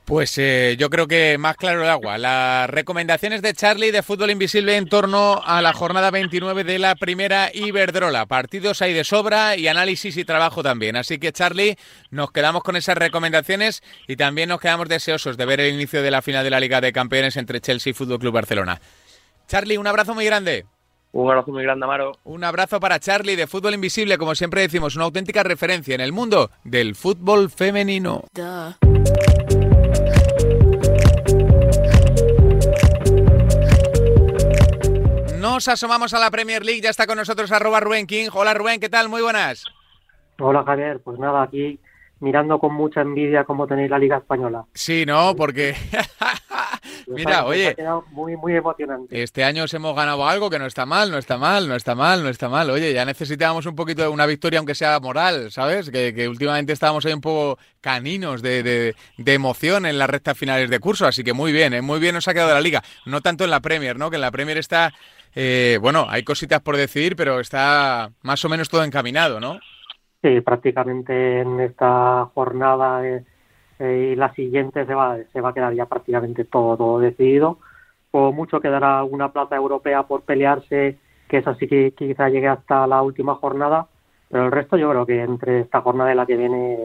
[0.04, 2.18] Pues eh, yo creo que más claro el agua.
[2.18, 6.94] Las recomendaciones de Charlie de Fútbol Invisible en torno a la jornada 29 de la
[6.94, 8.26] primera Iberdrola.
[8.26, 10.96] Partidos hay de sobra y análisis y trabajo también.
[10.96, 11.78] Así que Charlie,
[12.10, 16.10] nos quedamos con esas recomendaciones y también nos quedamos deseosos de ver el inicio de
[16.10, 18.82] la final de la Liga de Campeones entre Chelsea y Fútbol Club Barcelona.
[19.48, 20.66] Charlie, un abrazo muy grande.
[21.12, 22.12] Un abrazo muy grande, Amaro.
[22.24, 26.12] Un abrazo para Charlie de Fútbol Invisible, como siempre decimos, una auténtica referencia en el
[26.12, 28.24] mundo del fútbol femenino.
[35.54, 38.28] Nos asomamos a la Premier League, ya está con nosotros arroba Rubén King.
[38.32, 39.08] Hola Rubén, ¿qué tal?
[39.08, 39.64] Muy buenas.
[40.40, 41.78] Hola Javier, pues nada, aquí
[42.20, 44.64] mirando con mucha envidia cómo tenéis la Liga Española.
[44.74, 45.34] Sí, ¿no?
[45.36, 45.74] Porque...
[47.06, 47.76] Mira, oye,
[48.12, 49.22] muy, muy emocionante.
[49.22, 51.94] Este año os hemos ganado algo que no está mal, no está mal, no está
[51.94, 52.70] mal, no está mal.
[52.70, 55.90] Oye, ya necesitábamos un poquito de una victoria, aunque sea moral, ¿sabes?
[55.90, 60.78] Que, últimamente estábamos ahí un poco caninos de, de, emoción en las rectas finales de
[60.78, 61.82] curso, así que muy bien, ¿eh?
[61.82, 62.82] muy bien nos ha quedado la liga.
[63.04, 64.08] No tanto en la Premier, ¿no?
[64.08, 64.92] Que en la Premier está
[65.34, 69.58] eh, bueno, hay cositas por decidir, pero está más o menos todo encaminado, ¿no?
[70.24, 73.22] Sí, prácticamente en esta jornada eh,
[73.78, 77.58] eh, y la siguiente se va, se va a quedar ya prácticamente todo, decidido.
[78.10, 80.96] O mucho quedará una plaza europea por pelearse,
[81.28, 83.86] que esa sí que quizá llegue hasta la última jornada,
[84.30, 86.78] pero el resto yo creo que entre esta jornada y la que viene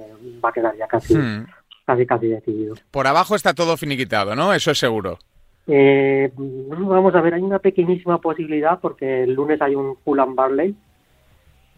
[0.44, 1.48] va a quedar ya casi, hmm.
[1.86, 2.76] casi, casi decidido.
[2.92, 4.54] Por abajo está todo finiquitado, ¿no?
[4.54, 5.18] Eso es seguro.
[5.66, 10.76] Eh, vamos a ver, hay una pequeñísima posibilidad porque el lunes hay un Fulham Barley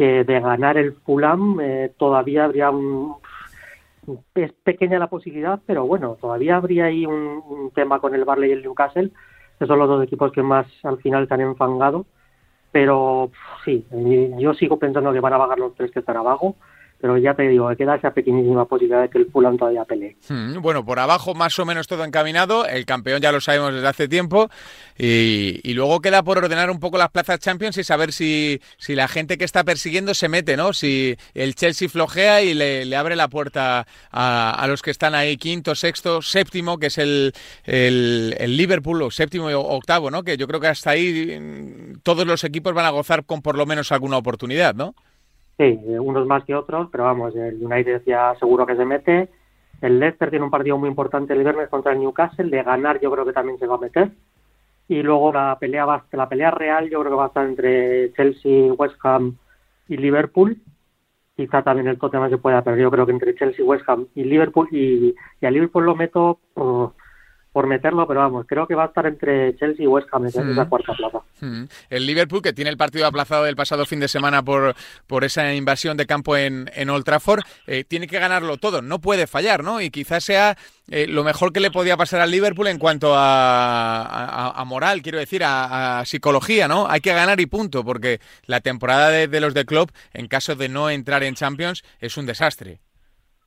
[0.01, 3.17] que de ganar el Fulham eh, todavía habría un
[4.33, 8.53] es pequeña la posibilidad, pero bueno, todavía habría ahí un, tema con el Barley y
[8.53, 9.11] el Newcastle,
[9.59, 12.07] que son los dos equipos que más al final se han enfangado,
[12.71, 13.29] pero
[13.63, 13.85] sí,
[14.39, 16.55] yo sigo pensando que van a bajar los tres que están abajo,
[17.01, 20.15] pero ya te digo, queda esa pequeñísima posibilidad de que el Fulham todavía pelee.
[20.29, 23.87] Hmm, bueno, por abajo más o menos todo encaminado, el campeón ya lo sabemos desde
[23.87, 24.49] hace tiempo,
[24.97, 29.07] y, luego queda por ordenar un poco las plazas Champions y saber si, si, la
[29.07, 30.73] gente que está persiguiendo se mete, ¿no?
[30.73, 35.73] Si el Chelsea flojea y le, abre la puerta a, los que están ahí, quinto,
[35.73, 37.33] sexto, séptimo, que es el,
[37.63, 40.21] el, el Liverpool, o séptimo y octavo, ¿no?
[40.21, 43.57] Que yo creo que hasta ahí mm, todos los equipos van a gozar con por
[43.57, 44.93] lo menos alguna oportunidad, ¿no?
[45.61, 49.29] Sí, unos más que otros, pero vamos, el United ya seguro que se mete.
[49.79, 52.49] El Leicester tiene un partido muy importante el viernes contra el Newcastle.
[52.49, 54.09] De ganar, yo creo que también se va a meter.
[54.87, 58.11] Y luego la pelea va, la pelea real, yo creo que va a estar entre
[58.13, 59.37] Chelsea, West Ham
[59.87, 60.57] y Liverpool.
[61.35, 64.23] Quizá también el Tottenham se pueda, pero yo creo que entre Chelsea, West Ham y
[64.23, 66.39] Liverpool y, y a Liverpool lo meto
[67.51, 70.51] por meterlo, pero vamos, creo que va a estar entre Chelsea y West Ham en
[70.51, 71.19] esa cuarta plaza.
[71.89, 74.73] El Liverpool, que tiene el partido aplazado del pasado fin de semana por,
[75.05, 78.99] por esa invasión de campo en, en Old Trafford, eh, tiene que ganarlo todo, no
[78.99, 79.81] puede fallar, ¿no?
[79.81, 80.55] Y quizás sea
[80.89, 85.19] eh, lo mejor que le podía pasar al Liverpool en cuanto a, a, moral, quiero
[85.19, 86.87] decir, a, psicología, ¿no?
[86.87, 90.69] Hay que ganar y punto, porque la temporada de, los de club, en caso de
[90.69, 92.79] no entrar en Champions, es un desastre.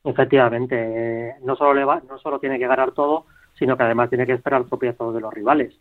[0.03, 3.25] Efectivamente, eh, no solo, le va, no solo tiene que ganar todo,
[3.57, 5.73] sino que además tiene que esperar tropiezos de los rivales.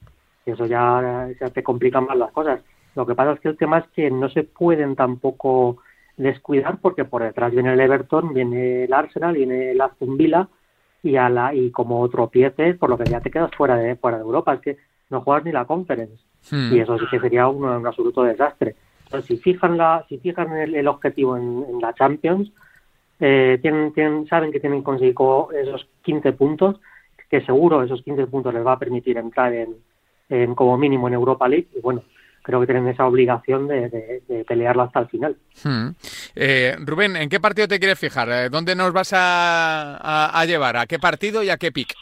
[0.47, 2.61] Y eso ya te complica más las cosas.
[2.95, 5.79] Lo que pasa es que el tema es que no se pueden tampoco
[6.17, 10.49] descuidar porque por detrás viene el Everton, viene el Arsenal, viene el Aston Villa
[11.03, 14.19] y a la y como tropieces, por lo que ya te quedas fuera de fuera
[14.19, 14.77] de Europa, es que
[15.11, 16.73] no juegas ni la Conference hmm.
[16.73, 18.77] y eso sí que sería un, un absoluto desastre.
[19.05, 22.51] Entonces, si fijan la si fijan el, objetivo en, la Champions,
[23.21, 26.81] eh, tienen, tienen, saben que tienen consigo esos 15 puntos
[27.31, 31.49] que seguro esos 15 puntos les va a permitir entrar en, como mínimo en Europa
[31.49, 32.03] League y bueno,
[32.43, 35.37] creo que tienen esa obligación de, pelearla hasta el final.
[35.63, 35.89] Hmm.
[36.35, 38.29] Eh, Rubén, ¿en qué partido te quieres fijar?
[38.31, 40.77] Eh, ¿Dónde nos vas a, llevar?
[40.77, 41.95] ¿A qué partido y a qué pick?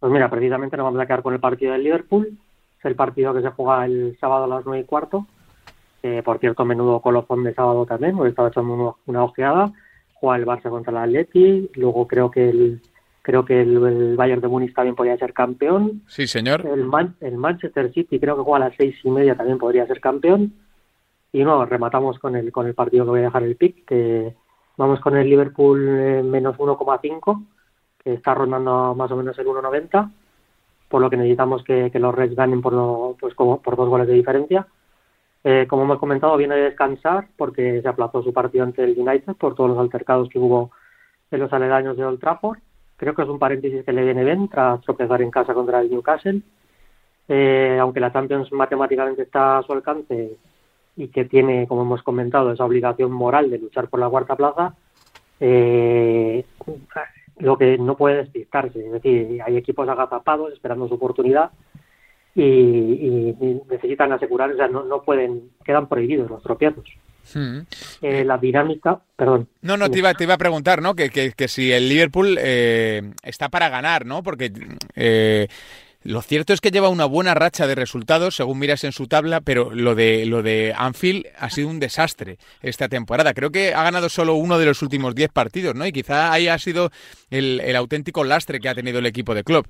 [0.00, 2.38] Pues mira, precisamente nos vamos a quedar con el partido del Liverpool.
[2.78, 5.26] Es el partido que se juega el sábado a las nueve y cuarto.
[6.24, 9.72] por cierto, menudo colofón de sábado también, he estado echando una ojeada.
[10.14, 11.70] Juega el Barça contra el Atleti.
[11.74, 12.80] Luego creo que el,
[13.26, 16.02] Creo que el, Bayern de Múnich también podría ser campeón.
[16.06, 16.64] Sí, señor.
[16.64, 16.88] El,
[17.20, 20.52] el Manchester City creo que juega a las seis y media también podría ser campeón.
[21.32, 24.32] Y no, rematamos con el, con el partido que voy a dejar el pick, que
[24.76, 27.44] vamos con el Liverpool eh, menos 1,5,
[28.04, 30.08] que está rondando más o menos el 1,90,
[30.88, 34.14] por lo que necesitamos que, los Reds ganen por, pues como, por dos goles de
[34.14, 34.68] diferencia.
[35.42, 39.34] Eh, como hemos comentado, viene de descansar porque se aplazó su partido ante el United
[39.34, 40.70] por todos los altercados que hubo
[41.32, 42.58] en los aledaños de Old Trafford.
[42.96, 45.90] Creo que es un paréntesis que le viene bien tras tropezar en casa contra el
[45.90, 46.40] Newcastle.
[47.28, 50.36] Eh, aunque la Champions matemáticamente está a su alcance
[50.96, 54.74] y que tiene, como hemos comentado, esa obligación moral de luchar por la cuarta plaza,
[55.40, 56.44] eh,
[57.38, 58.86] lo que no puede despistarse.
[58.86, 61.50] Es decir, hay equipos agazapados esperando su oportunidad
[62.34, 63.34] y,
[63.68, 66.84] necesitan asegurar, o sea, no, no pueden, quedan prohibidos los tropiezos.
[67.34, 67.60] Hmm.
[68.02, 69.48] Eh, la dinámica, perdón.
[69.62, 70.94] No, no, te iba, te iba a preguntar, ¿no?
[70.94, 74.22] Que, que, si el Liverpool eh, está para ganar, ¿no?
[74.22, 74.52] Porque
[74.94, 75.48] eh,
[76.06, 79.40] lo cierto es que lleva una buena racha de resultados, según miras en su tabla,
[79.40, 83.34] pero lo de, lo de Anfield ha sido un desastre esta temporada.
[83.34, 85.84] Creo que ha ganado solo uno de los últimos 10 partidos, ¿no?
[85.84, 86.90] Y quizá ahí ha sido
[87.30, 89.66] el, el auténtico lastre que ha tenido el equipo de club.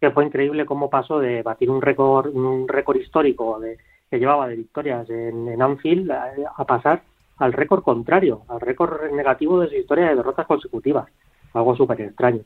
[0.00, 3.78] Que fue increíble cómo pasó de batir un récord, un récord histórico de
[4.10, 7.02] que llevaba de victorias en, Anfield a, pasar
[7.38, 11.08] al récord contrario, al récord negativo de su historia de derrotas consecutivas.
[11.54, 12.42] Algo súper extraño.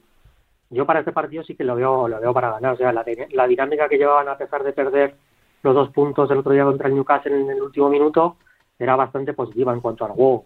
[0.70, 2.74] Yo para este partido sí que lo veo, lo veo para ganar.
[2.74, 5.14] O sea, la, la dinámica que llevaban a pesar de perder
[5.62, 8.36] los dos puntos el otro día contra el Newcastle en el último minuto
[8.78, 10.44] era bastante positiva en cuanto al juego.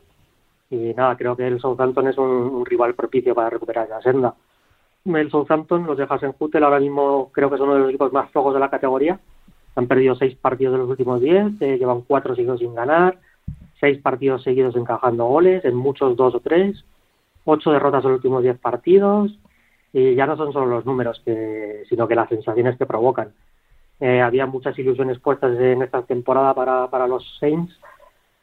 [0.70, 4.34] Y nada, creo que el Southampton es un, rival propicio para recuperar esa senda.
[5.04, 8.12] El Southampton los dejas en Hutel, ahora mismo creo que es uno de los equipos
[8.12, 9.18] más flojos de la categoría
[9.76, 13.18] han perdido seis partidos de los últimos diez, eh, llevan cuatro seguidos sin ganar,
[13.78, 16.84] seis partidos seguidos encajando goles, en muchos dos o tres,
[17.44, 19.38] ocho derrotas en los últimos diez partidos,
[19.92, 23.32] y ya no son solo los números, que, sino que las sensaciones que provocan.
[24.00, 27.78] Eh, había muchas ilusiones puestas en esta temporada para, para los Saints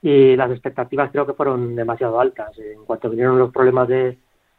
[0.01, 2.57] y las expectativas creo que fueron demasiado altas.
[2.57, 4.17] En cuanto vinieron los problemas de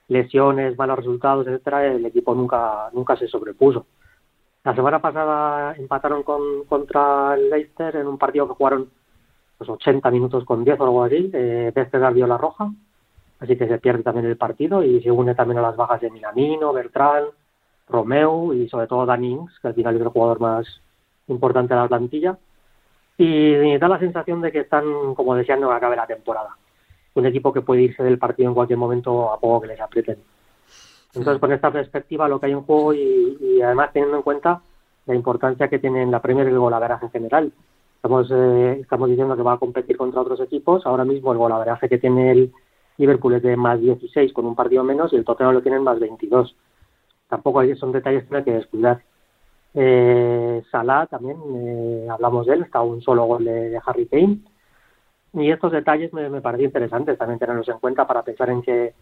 [0.08, 3.86] lesiones, malos resultados, etcétera, el equipo nunca, nunca se sobrepuso.
[4.64, 8.88] La semana pasada empataron con, contra el Leicester en un partido que jugaron
[9.58, 11.30] pues, 80 minutos con 10 o algo así.
[11.34, 12.70] Eh, Vestergaard dio la roja,
[13.40, 16.10] así que se pierde también el partido y se une también a las bajas de
[16.10, 17.24] Minamino, Bertrán,
[17.88, 20.80] Romeo y sobre todo Dan Ings, que al final es el jugador más
[21.28, 22.38] importante de la plantilla.
[23.18, 26.56] Y da la sensación de que están como deseando que acabe la temporada.
[27.14, 30.16] un equipo que puede irse del partido en cualquier momento a poco que les aprieten.
[31.14, 34.62] Entonces, con esta perspectiva, lo que hay en juego y, además teniendo en cuenta
[35.06, 37.52] la importancia que tiene en la Premier el golaveraje en general.
[37.96, 40.84] Estamos, eh, estamos diciendo que va a competir contra otros equipos.
[40.86, 42.52] Ahora mismo el golaveraje que tiene el
[42.96, 45.84] Liverpool es de más 16 con un partido menos y el Tottenham lo tiene en
[45.84, 46.56] más 22.
[47.28, 49.02] Tampoco son detalles que hay que descuidar.
[49.74, 54.38] Eh, Salah también, eh, hablamos de él, está un solo gol de, Harry Kane.
[55.32, 58.94] Y estos detalles me, me parecen interesantes también tenerlos en cuenta para pensar en que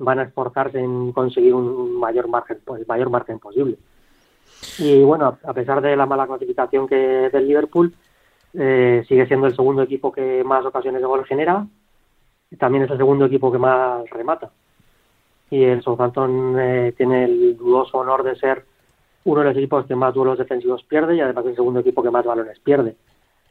[0.00, 3.76] van a esforzarse en conseguir un mayor margen, pues, mayor margen posible.
[4.78, 7.94] Y bueno, a pesar de la mala clasificación que del Liverpool,
[8.54, 11.66] eh, sigue siendo el segundo equipo que más ocasiones de gol genera.
[12.58, 14.50] También es el segundo equipo que más remata.
[15.50, 18.64] Y el Southampton eh, tiene el dudoso honor de ser
[19.24, 22.10] uno de los equipos que más duelos defensivos pierde y además el segundo equipo que
[22.10, 22.96] más balones pierde.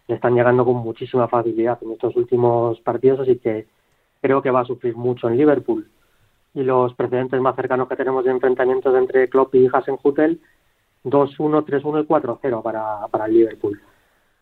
[0.07, 3.67] Le están llegando con muchísima facilidad en estos últimos partidos, así que
[4.21, 5.87] creo que va a sufrir mucho en Liverpool.
[6.53, 10.41] Y los precedentes más cercanos que tenemos de enfrentamientos entre Klopp y Hasenhutel,
[11.03, 13.81] 2-1, 3-1 y 4-0 para, para el Liverpool.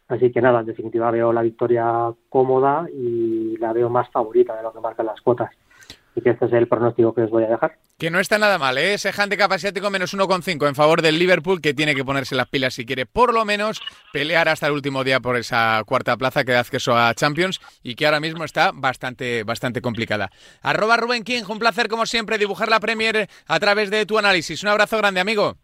[0.07, 4.63] Así que nada, en definitiva veo la victoria cómoda y la veo más favorita de
[4.63, 5.51] lo que marcan las cuotas
[6.15, 7.75] y que este es el pronóstico que os voy a dejar.
[7.99, 8.93] Que no está nada mal, ¿eh?
[8.93, 12.75] ese handicap asiático menos 1,5 en favor del Liverpool, que tiene que ponerse las pilas
[12.75, 13.81] si quiere por lo menos
[14.13, 17.95] pelear hasta el último día por esa cuarta plaza que da acceso a Champions y
[17.95, 20.29] que ahora mismo está bastante, bastante complicada.
[20.61, 24.61] Arroba Rubén King, un placer como siempre dibujar la Premier a través de tu análisis.
[24.61, 25.57] Un abrazo grande, amigo.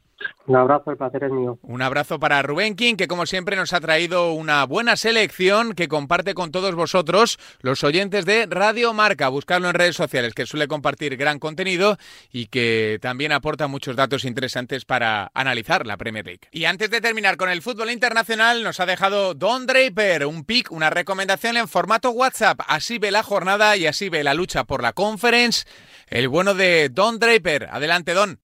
[0.46, 1.58] Un abrazo, el placer es mío.
[1.62, 5.88] Un abrazo para Rubén King, que como siempre nos ha traído una buena selección que
[5.88, 9.30] comparte con todos vosotros, los oyentes de Radio Marca.
[9.30, 11.98] Buscarlo en redes sociales, que suele compartir gran contenido
[12.32, 16.42] y que también aporta muchos datos interesantes para analizar la Premier League.
[16.52, 20.72] Y antes de terminar con el fútbol internacional, nos ha dejado Don Draper, un pick,
[20.72, 22.60] una recomendación en formato WhatsApp.
[22.68, 25.66] Así ve la jornada y así ve la lucha por la conference.
[26.08, 27.70] El bueno de Don Draper.
[27.72, 28.40] Adelante, Don.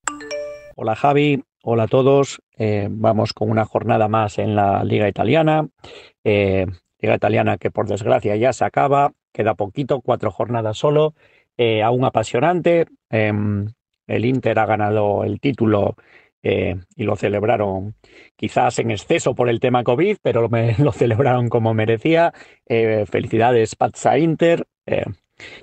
[0.76, 5.68] Hola Javi, Hola a todos, eh, vamos con una jornada más en la Liga Italiana.
[6.24, 6.66] Eh,
[6.98, 11.14] Liga Italiana que por desgracia ya se acaba, queda poquito, cuatro jornadas solo,
[11.58, 12.88] eh, aún apasionante.
[13.12, 13.68] Em,
[14.08, 15.96] el Inter ha ganado el título
[16.42, 17.94] y lo celebraron
[18.36, 20.50] quizás en exceso por el tema COVID, pero lo,
[20.84, 22.34] lo celebraron como merecía.
[22.66, 24.66] felicidades Pazza Inter,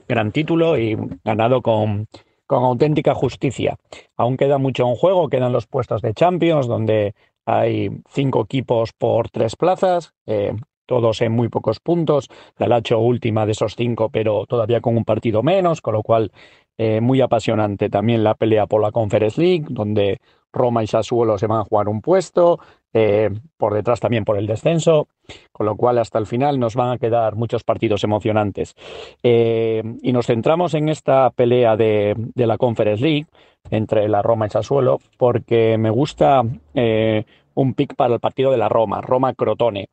[0.07, 2.07] gran título y ganado con
[2.47, 3.77] con auténtica justicia.
[4.17, 9.31] Aún queda mucho en juego, quedan los puestos de Champions, donde hay cinco equipos por
[9.31, 10.55] tres plazas, eh,
[10.87, 12.29] todos en muy pocos puntos.
[12.59, 16.33] La Lacho última de esos cinco, pero todavía con un partido menos, con lo cual
[16.79, 20.21] eh, muy apasionante también la pelea por la Conference League, donde
[20.53, 22.59] Roma y Sassuolo se van a jugar un puesto,
[22.99, 23.29] eh,
[23.59, 25.09] por detrás también por el descenso,
[25.53, 28.75] con lo cual hasta el final nos van a quedar muchos partidos emocionantes.
[29.23, 33.27] Eh, y nos centramos en esta pelea de, la Conference League
[33.69, 36.43] entre la Roma y Sassuolo, porque me gusta
[36.73, 39.91] eh, un pick para el partido de la Roma, Roma-Crotone.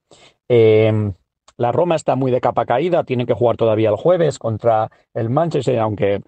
[0.47, 5.29] la Roma está muy de capa caída, tiene que jugar todavía el jueves contra el
[5.29, 6.21] Manchester, aunque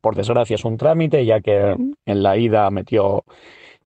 [0.00, 1.76] por desgracia es un trámite, ya que
[2.06, 3.24] en la ida metió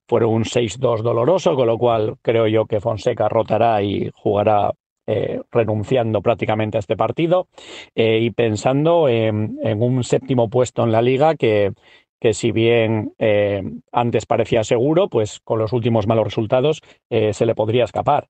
[0.07, 4.71] fueron un 6-2 doloroso, con lo cual creo yo que Fonseca rotará y jugará
[5.07, 7.47] eh, renunciando prácticamente a este partido
[7.93, 11.73] eh, y pensando en, un séptimo puesto en la liga que,
[12.19, 17.53] que si bien eh, antes parecía seguro, pues con los últimos malos resultados se le
[17.53, 18.27] podría escapar.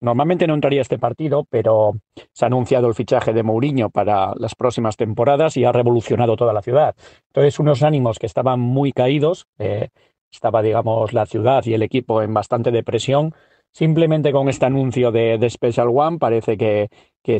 [0.00, 1.92] Normalmente no entraría este partido, pero
[2.32, 6.52] se ha anunciado el fichaje de Mourinho para las próximas temporadas y ha revolucionado toda
[6.52, 6.96] la ciudad.
[7.28, 9.46] Entonces, unos ánimos que estaban muy caídos,
[10.32, 13.34] estaba, digamos, la ciudad y el equipo en bastante depresión.
[13.70, 16.88] Simplemente con este anuncio de, Special One parece que,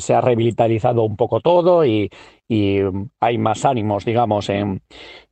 [0.01, 2.11] se ha revitalizado un poco todo y,
[3.20, 4.82] hay más ánimos, digamos, en,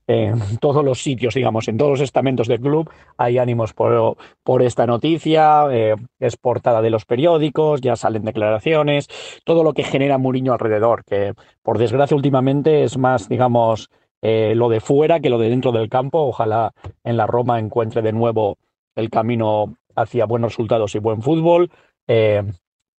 [0.60, 4.86] todos los sitios, digamos, en todos los estamentos del club hay ánimos por, por esta
[4.86, 9.08] noticia, eh, es portada de los periódicos, ya salen declaraciones,
[9.44, 13.88] todo lo que genera Muriño alrededor, que por desgracia últimamente es más, digamos,
[14.22, 16.20] eh, lo de fuera que lo de dentro del campo.
[16.20, 16.72] Ojalá
[17.04, 18.58] en la Roma encuentre de nuevo
[18.94, 21.70] el camino hacia buenos resultados y buen fútbol.
[22.06, 22.42] Eh,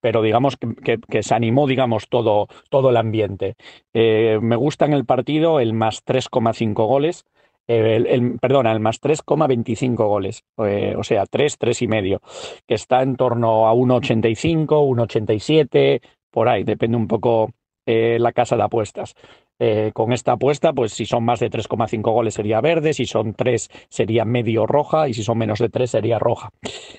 [0.00, 3.54] pero digamos que, se animó, digamos, todo, todo el ambiente.
[3.94, 7.24] Eh, me gusta en el partido el más 3,5 goles,
[7.68, 12.20] el, perdona, el más 3,25 goles, o sea, 3, 3 y medio,
[12.66, 16.00] que está en torno a 1,85, 1,87,
[16.32, 17.52] por ahí, depende un poco
[17.84, 19.14] eh, la casa de apuestas.
[19.58, 23.34] Eh, con esta apuesta, pues si son más de 3,5 goles sería verde, si son
[23.34, 26.50] 3 sería medio roja y si son menos de 3 sería roja.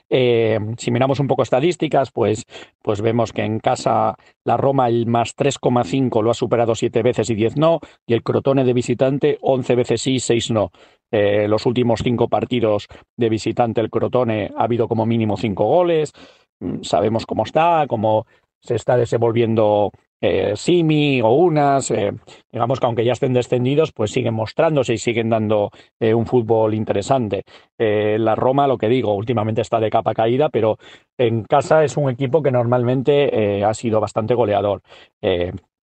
[0.10, 2.46] Eh, si miramos un poco estadísticas, pues,
[2.82, 7.30] pues vemos que en casa la Roma el más 3,5 lo ha superado 7 veces
[7.30, 10.72] y 10 no, y el Crotone de visitante 11 veces sí, 6 no.
[11.12, 16.12] Los últimos 5 partidos de visitante el Crotone ha habido como mínimo 5 goles,
[16.60, 18.26] mm, sabemos cómo está, cómo
[18.64, 19.92] se está desenvolviendo
[20.22, 22.14] eh, Simi o unas, eh,
[22.50, 26.74] digamos que aunque ya estén descendidos, pues siguen mostrándose y siguen dando eh, un fútbol
[26.74, 27.44] interesante.
[27.78, 30.78] la Roma, lo que digo, últimamente está de capa caída, pero
[31.18, 34.82] en casa es un equipo que normalmente ha sido bastante goleador.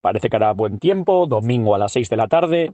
[0.01, 2.73] parece que hará buen tiempo, domingo a las 6 de la tarde.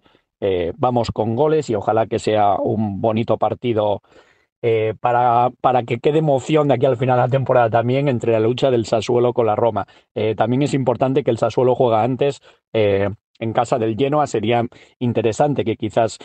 [0.78, 4.02] vamos con goles y ojalá que sea un bonito partido
[4.68, 8.32] eh, para, para, que quede emoción de aquí al final de la temporada también entre
[8.32, 9.86] la lucha del Sassuolo con la Roma.
[10.12, 12.40] Eh, también es importante que el Sassuolo juega antes
[12.72, 13.08] eh,
[13.38, 14.26] en casa del Genoa.
[14.26, 14.66] Sería
[14.98, 16.18] interesante que quizás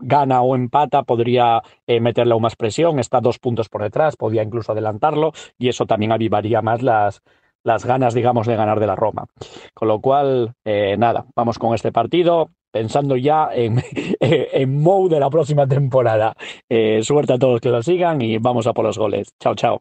[0.00, 2.98] gana o empata, podría meterle aún más presión.
[2.98, 7.22] Está dos puntos por detrás, podría incluso adelantarlo y eso también avivaría más las,
[7.62, 9.26] las ganas, digamos, de ganar de la Roma.
[9.72, 13.82] Con lo cual, nada, vamos con este partido pensando ya en,
[14.20, 16.34] en Mou de la próxima temporada.
[16.68, 19.34] Eh, suerte a todos que lo sigan y vamos a por los goles.
[19.40, 19.80] Chao, chao.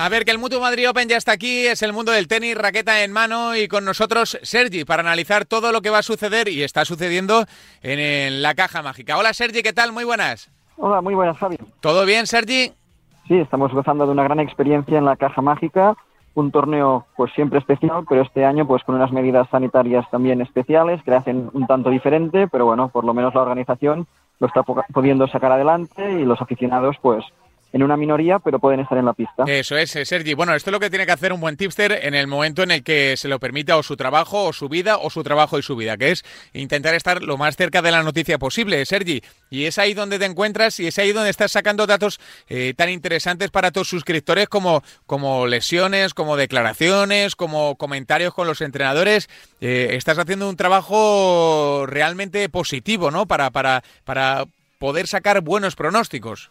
[0.00, 2.56] A ver, que el Mutuo Madrid Open ya está aquí, es el mundo del tenis,
[2.56, 6.48] raqueta en mano y con nosotros Sergi para analizar todo lo que va a suceder
[6.48, 7.44] y está sucediendo
[7.82, 9.18] en, la caja mágica.
[9.18, 9.92] Hola Sergi, ¿qué tal?
[9.92, 10.50] Muy buenas.
[10.78, 11.58] Hola, muy buenas, Javi.
[11.80, 12.72] ¿Todo bien, Sergi?
[13.28, 15.94] Sí, estamos gozando de una gran experiencia en la caja mágica
[16.34, 21.02] un torneo pues siempre especial, pero este año pues con unas medidas sanitarias también especiales
[21.02, 24.06] que le hacen un tanto diferente, pero bueno, por lo menos la organización
[24.38, 27.24] lo está pudiendo sacar adelante y los aficionados pues
[27.72, 29.44] en una minoría, pero pueden estar en la pista.
[29.46, 30.34] Eso es, eh, Sergi.
[30.34, 32.72] Bueno, esto es lo que tiene que hacer un buen tipster en el momento en
[32.72, 35.62] el que se lo permita o su trabajo o su vida o su trabajo y
[35.62, 39.22] su vida, que es intentar estar lo más cerca de la noticia posible, Sergi.
[39.50, 42.90] Y es ahí donde te encuentras y es ahí donde estás sacando datos eh, tan
[42.90, 49.28] interesantes para tus suscriptores como, como lesiones, como declaraciones, como comentarios con los entrenadores.
[49.60, 53.26] Eh, estás haciendo un trabajo realmente positivo, ¿no?
[53.26, 54.46] Para, para, para
[54.78, 56.50] poder sacar buenos pronósticos.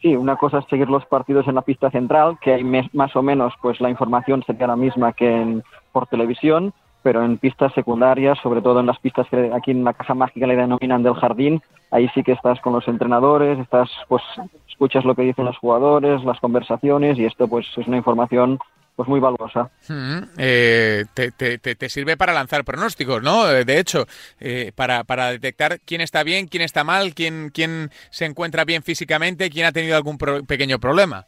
[0.00, 3.22] Sí, una cosa es seguir los partidos en la pista central, que hay más o
[3.22, 5.60] menos pues la información sería la misma que
[5.92, 6.72] por televisión,
[7.02, 10.46] pero en pistas secundarias, sobre todo en las pistas que aquí en la caja mágica
[10.46, 14.22] le denominan del jardín, ahí sí que estás con los entrenadores, estás pues
[14.68, 18.58] escuchas lo que dicen los jugadores, las conversaciones y esto pues es una información
[18.96, 19.70] pues muy valiosa.
[19.88, 23.50] Mm, eh, te, te, sirve para lanzar pronósticos, ¿no?
[23.50, 24.04] Eh, de hecho,
[24.38, 28.82] eh, para, para, detectar quién está bien, quién está mal, quién, quién se encuentra bien
[28.82, 31.24] físicamente, quién ha tenido algún pequeño problema.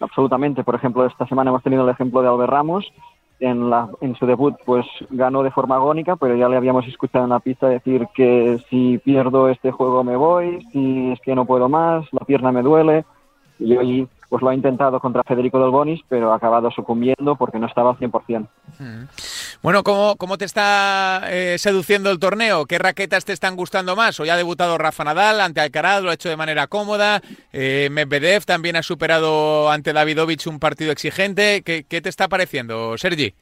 [0.00, 0.64] Absolutamente.
[0.64, 2.92] Por ejemplo, esta semana hemos tenido el ejemplo de Albert Ramos.
[3.38, 7.24] En, la, en su debut, pues ganó de forma agónica, pero ya le habíamos escuchado
[7.24, 11.44] en la pista decir que si pierdo este juego me voy, si es que no
[11.44, 13.04] puedo más, la pierna me duele.
[13.58, 17.58] Y hoy pues lo ha intentado contra Federico Del Bonis, pero ha acabado sucumbiendo porque
[17.58, 18.48] no estaba al 100%.
[18.78, 19.04] Mm.
[19.62, 22.64] Bueno, ¿cómo, cómo te está eh, seduciendo el torneo?
[22.64, 24.18] ¿Qué raquetas te están gustando más?
[24.20, 27.20] Hoy ha debutado Rafa Nadal ante Alcaraz, lo ha hecho de manera cómoda.
[27.52, 31.60] Eh, Medvedev también ha superado ante Davidovich un partido exigente.
[31.62, 33.34] ¿Qué, ¿Qué te está pareciendo, Sergi?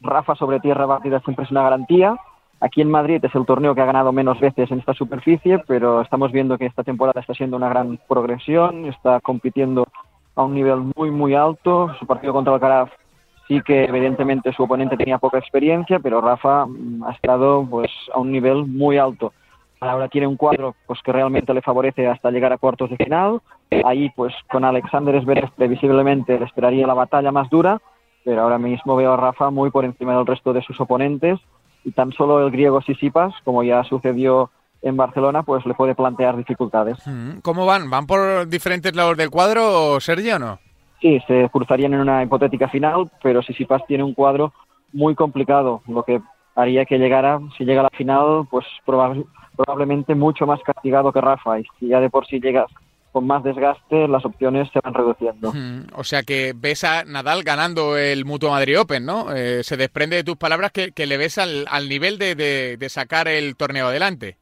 [0.00, 2.14] Rafa sobre tierra batida siempre es una garantía.
[2.60, 6.02] Aquí en Madrid es el torneo que ha ganado menos veces en esta superficie, pero
[6.02, 9.88] estamos viendo que esta temporada está siendo una gran progresión, está compitiendo
[10.36, 11.92] a un nivel muy, muy alto.
[11.98, 12.90] Su partido contra Alcaraz
[13.48, 18.20] sí que evidentemente su oponente tenía poca experiencia, pero Rafa mm, ha estado pues a
[18.20, 19.32] un nivel muy alto.
[19.80, 23.40] Ahora tiene un cuadro pues que realmente le favorece hasta llegar a cuartos de final.
[23.84, 27.80] Ahí pues con Alexander Zverev previsiblemente le esperaría la batalla más dura,
[28.24, 31.38] pero ahora mismo veo a Rafa muy por encima del resto de sus oponentes
[31.84, 34.50] y tan solo el griego Sisipas, como ya sucedió
[34.82, 36.98] en Barcelona, pues le puede plantear dificultades.
[37.06, 37.90] Mm, ¿Cómo van?
[37.90, 40.58] ¿Van por diferentes lados del cuadro, Sergio, o no?
[41.00, 44.52] Sí, se cruzarían en una hipotética final, pero Sisipas tiene un cuadro
[44.92, 46.20] muy complicado, lo que
[46.54, 51.60] haría que llegara, si llega a la final, pues probablemente mucho más castigado que Rafa.
[51.60, 52.66] Y si ya de por sí llegas
[53.12, 55.52] con más desgaste, las opciones se van reduciendo.
[55.52, 59.34] Mm, o sea que ves a Nadal ganando el Mutuo Madrid Open, ¿no?
[59.34, 62.34] Eh, se desprende de tus palabras que, le ves al, nivel de,
[62.78, 64.36] de sacar el torneo adelante.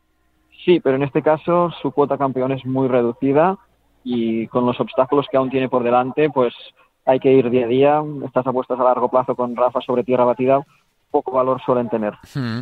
[0.64, 3.58] Sí, pero en este caso su cuota campeón es muy reducida
[4.02, 6.54] y con los obstáculos que aún tiene por delante, pues
[7.04, 8.02] hay que ir día a día.
[8.24, 10.64] Estas apuestas a largo plazo con Rafa sobre tierra batida,
[11.10, 12.14] poco valor suelen tener.
[12.34, 12.60] Hmm.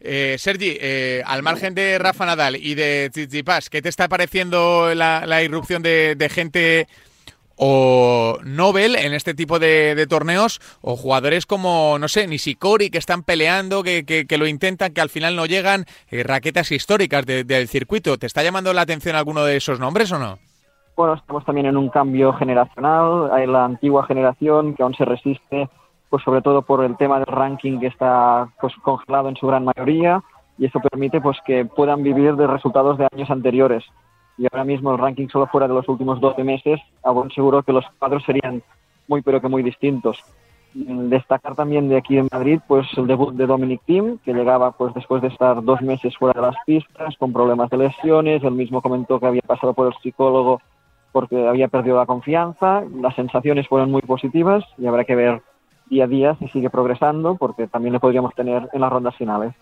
[0.00, 4.94] Eh, Sergi, eh, al margen de Rafa Nadal y de Tsitsipas, ¿qué te está pareciendo
[4.94, 6.86] la, irrupción de, gente
[7.56, 13.22] o Nobel en este tipo de, torneos o jugadores como, no sé, Nishikori que están
[13.22, 18.18] peleando, que, que, lo intentan, que al final no llegan, eh, raquetas históricas del circuito.
[18.18, 20.38] ¿Te está llamando la atención alguno de esos nombres o no?
[20.96, 23.30] Bueno, estamos también en un cambio generacional.
[23.32, 25.68] Hay la antigua generación que aún se resiste,
[26.08, 29.64] pues sobre todo por el tema del ranking que está pues congelado en su gran
[29.64, 30.22] mayoría
[30.58, 33.84] y eso permite pues que puedan vivir de resultados de años anteriores.
[34.38, 37.72] Y ahora mismo el ranking solo fuera de los últimos 12 meses, aún seguro que
[37.72, 38.62] los cuadros serían
[39.08, 40.22] muy pero que muy distintos.
[40.74, 44.92] Destacar también de aquí en Madrid pues el debut de Dominic Thiem, que llegaba pues
[44.92, 48.44] después de estar dos meses fuera de las pistas con problemas de lesiones.
[48.44, 50.60] Él mismo comentó que había pasado por el psicólogo
[51.12, 55.40] porque había perdido la confianza, las sensaciones fueron muy positivas y habrá que ver
[55.88, 59.54] día a día si sigue progresando, porque también le podríamos tener en las rondas finales.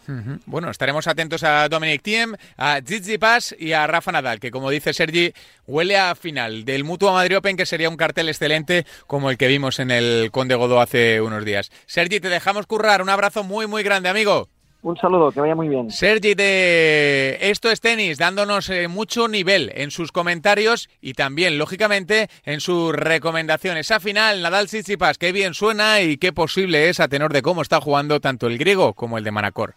[0.47, 4.71] Bueno, estaremos atentos a Dominic Thiem, a Gigi Paz y a Rafa Nadal, que como
[4.71, 5.33] dice Sergi,
[5.67, 9.49] huele a final del Mutua Madrid Open, que sería un cartel excelente como el que
[9.49, 11.71] vimos en el Conde Godó hace unos días.
[11.87, 13.03] Sergi, te dejamos currar.
[13.03, 14.49] Un abrazo muy, muy grande, amigo.
[14.85, 15.91] Un saludo, que vaya muy bien.
[15.91, 22.29] Sergi de Esto es Tenis, dándonos eh, mucho nivel en sus comentarios y también, lógicamente,
[22.45, 23.91] en sus recomendaciones.
[23.91, 27.63] A final, Nadal Tsitsipas, qué bien suena y qué posible es a tenor de cómo
[27.63, 29.75] está jugando tanto el griego como el de Manacor.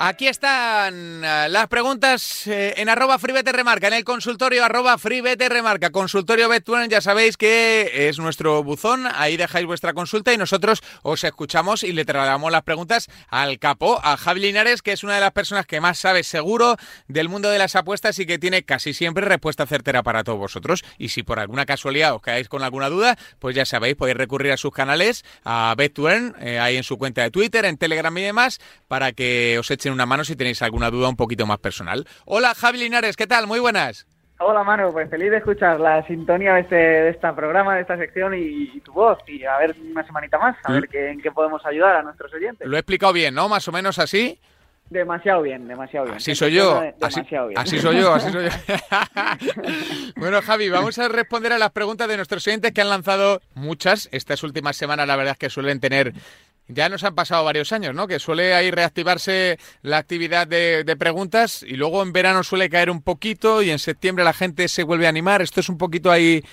[0.00, 6.48] Aquí están eh, las preguntas eh, en arroba remarca, en el consultorio arroba remarca, consultorio
[6.48, 11.82] Betuen, ya sabéis que es nuestro buzón, ahí dejáis vuestra consulta y nosotros os escuchamos
[11.82, 15.32] y le trasladamos las preguntas al capo, a Javi Linares, que es una de las
[15.32, 16.76] personas que más sabe seguro
[17.08, 20.84] del mundo de las apuestas y que tiene casi siempre respuesta certera para todos vosotros.
[20.98, 24.52] Y si por alguna casualidad os quedáis con alguna duda, pues ya sabéis, podéis recurrir
[24.52, 28.22] a sus canales, a Betuen, eh, ahí en su cuenta de Twitter, en Telegram y
[28.22, 32.06] demás, para que os echen una mano si tenéis alguna duda un poquito más personal.
[32.24, 33.46] Hola Javi Linares, ¿qué tal?
[33.46, 34.06] Muy buenas.
[34.40, 37.96] Hola Manu, pues feliz de escuchar la sintonía de este, de este programa, de esta
[37.96, 39.18] sección y, tu voz.
[39.26, 42.32] Y a ver una semanita más, a ver qué, en qué podemos ayudar a nuestros
[42.32, 42.66] oyentes.
[42.66, 43.48] Lo he explicado bien, ¿no?
[43.48, 44.38] Más o menos así.
[44.90, 46.16] Demasiado bien, demasiado bien.
[46.16, 46.78] Así soy yo.
[47.00, 47.20] Así,
[47.56, 48.50] así, soy yo, así soy yo.
[50.16, 54.08] bueno, Javi, vamos a responder a las preguntas de nuestros oyentes que han lanzado muchas.
[54.12, 56.14] Estas últimas semanas, la verdad es que suelen tener
[56.68, 58.06] ya nos han pasado varios años, ¿no?
[58.06, 63.02] Que suele ahí reactivarse la actividad de, preguntas y luego en verano suele caer un
[63.02, 65.42] poquito y en septiembre la gente se vuelve a animar.
[65.42, 66.44] Esto es un poquito ahí...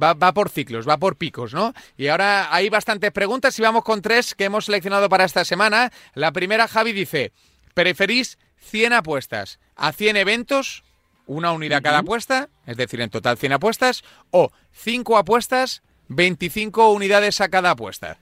[0.00, 1.74] Va, va, por ciclos, va por picos, ¿no?
[1.98, 5.92] Y ahora hay bastantes preguntas y vamos con tres que hemos seleccionado para esta semana.
[6.14, 7.32] La primera, Javi dice,
[7.74, 10.84] ¿preferís 100 apuestas a 100 eventos,
[11.26, 17.42] una unidad cada apuesta, es decir, en total 100 apuestas, o 5 apuestas, 25 unidades
[17.42, 18.18] a cada apuesta?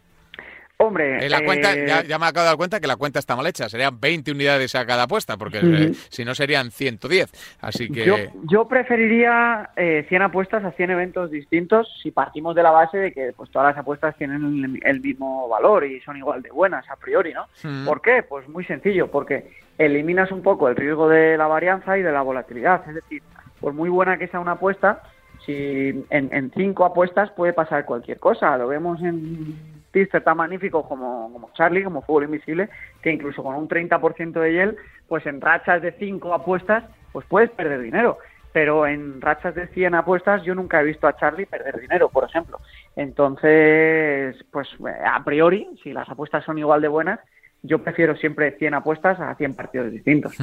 [0.83, 3.47] Hombre, la cuenta, eh, ya, me acabo de dar cuenta que la cuenta está mal
[3.47, 3.68] hecha.
[3.68, 7.59] Serían 20 unidades a cada apuesta, porque eh, si no serían 110.
[7.61, 8.31] Así que.
[8.45, 13.12] Yo, preferiría 100 eh, apuestas a 100 eventos distintos si partimos de la base de
[13.12, 16.97] que pues todas las apuestas tienen el, mismo valor y son igual de buenas a
[16.97, 17.45] priori, ¿no?
[17.85, 18.22] ¿Por qué?
[18.22, 22.22] Pues muy sencillo, porque eliminas un poco el riesgo de la varianza y de la
[22.22, 22.89] volatilidad.
[22.89, 23.22] Es decir,
[23.61, 25.03] por muy buena que sea una apuesta,
[25.45, 28.57] si en, en cinco apuestas puede pasar cualquier cosa.
[28.57, 32.68] Lo vemos en Tister tan magnífico como, como Charlie, como Fútbol Invisible,
[33.03, 34.76] que incluso con un 30% de Yel,
[35.09, 38.18] pues en rachas de 5 apuestas, pues puedes perder dinero.
[38.53, 42.24] Pero en rachas de 100 apuestas yo nunca he visto a Charlie perder dinero, por
[42.24, 42.59] ejemplo.
[42.97, 44.68] Entonces, pues
[45.07, 47.20] a priori, si las apuestas son igual de buenas,
[47.62, 50.36] yo prefiero siempre 100 apuestas a 100 partidos distintos.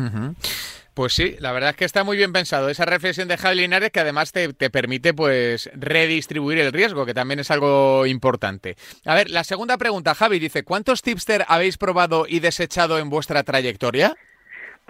[0.98, 2.70] Pues sí, la verdad es que está muy bien pensado.
[2.70, 7.40] Esa reflexión de Javi Linares que además te, permite pues redistribuir el riesgo, que también
[7.40, 8.74] es algo importante.
[9.06, 13.44] A ver, la segunda pregunta, Javi, dice, ¿cuántos tipster habéis probado y desechado en vuestra
[13.44, 14.16] trayectoria?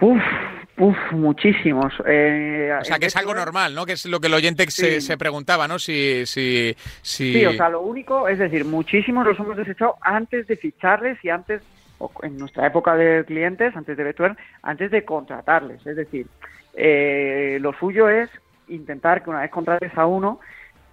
[0.00, 0.22] Uf,
[0.78, 1.92] uf, muchísimos.
[2.06, 3.84] Eh, o sea, que es algo normal, ¿no?
[3.84, 5.78] Que es lo que el oyente se, se, preguntaba, ¿no?
[5.78, 7.34] Si, si, si...
[7.34, 11.28] Sí, o sea, lo único, es decir, muchísimos los hemos desechado antes de ficharles y
[11.28, 11.60] antes
[12.22, 15.84] en nuestra época de clientes, antes de Betuer, antes de contratarles.
[15.86, 16.26] Es decir,
[16.74, 18.30] eh, lo suyo es
[18.68, 20.40] intentar que una vez contrates a uno,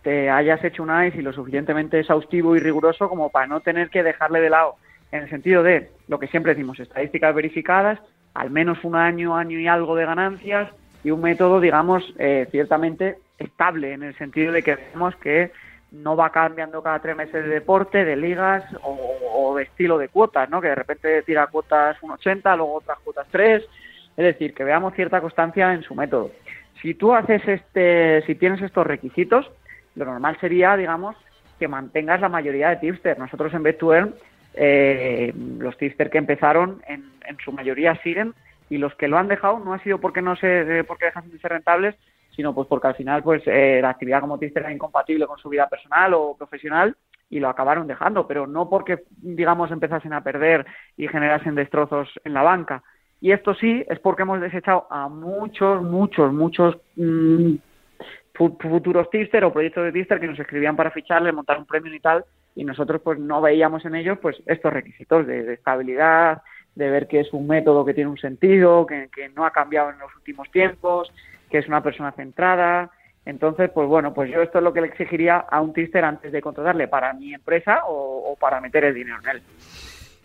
[0.01, 4.03] te hayas hecho un y lo suficientemente exhaustivo y riguroso como para no tener que
[4.03, 4.76] dejarle de lado,
[5.12, 7.99] en el sentido de lo que siempre decimos, estadísticas verificadas,
[8.34, 10.70] al menos un año, año y algo de ganancias
[11.03, 15.51] y un método, digamos, eh, ciertamente estable, en el sentido de que vemos que
[15.91, 20.49] no va cambiando cada tres meses de deporte, de ligas o, de estilo de cuotas,
[20.49, 20.59] ¿no?
[20.59, 23.63] Que de repente tira cuotas 1,80, luego otras cuotas 3.
[24.17, 26.32] Es decir, que veamos cierta constancia en su método.
[26.82, 29.49] Si tú haces este, si tienes estos requisitos,
[29.95, 31.16] lo normal sería, digamos,
[31.59, 33.17] que mantengas la mayoría de tipster.
[33.17, 34.13] Nosotros en Bet2Earn,
[34.55, 38.33] eh, los tipster que empezaron, en, en su mayoría siguen
[38.70, 41.39] y los que lo han dejado no ha sido porque no se, porque dejan de
[41.39, 41.95] ser rentables,
[42.36, 45.49] sino pues porque al final pues eh, la actividad como tipster era incompatible con su
[45.49, 46.95] vida personal o profesional
[47.29, 50.66] y lo acabaron dejando, pero no porque digamos empezasen a perder
[50.97, 52.83] y generasen destrozos en la banca.
[53.21, 57.55] Y esto sí es porque hemos desechado a muchos, muchos, muchos mm,
[58.33, 61.99] futuros tipster o proyectos de tipster que nos escribían para ficharle, montar un premio y
[61.99, 62.25] tal,
[62.55, 66.41] y nosotros pues no veíamos en ellos pues estos requisitos de, estabilidad,
[66.75, 69.99] de ver que es un método que tiene un sentido, que, no ha cambiado en
[69.99, 71.12] los últimos tiempos,
[71.50, 72.92] que es una persona centrada.
[73.26, 76.32] Entonces, pues bueno, pues yo esto es lo que le exigiría a un tipster antes
[76.32, 79.42] de contratarle para mi empresa o para meter el dinero en él.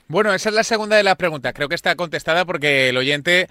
[0.09, 1.53] Bueno, esa es la segunda de las preguntas.
[1.55, 3.47] Creo que está contestada porque el oyente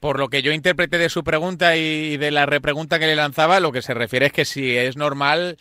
[0.00, 3.60] por lo que yo interpreté de su pregunta y de la repregunta que le lanzaba,
[3.60, 5.56] lo que se refiere es que si es normal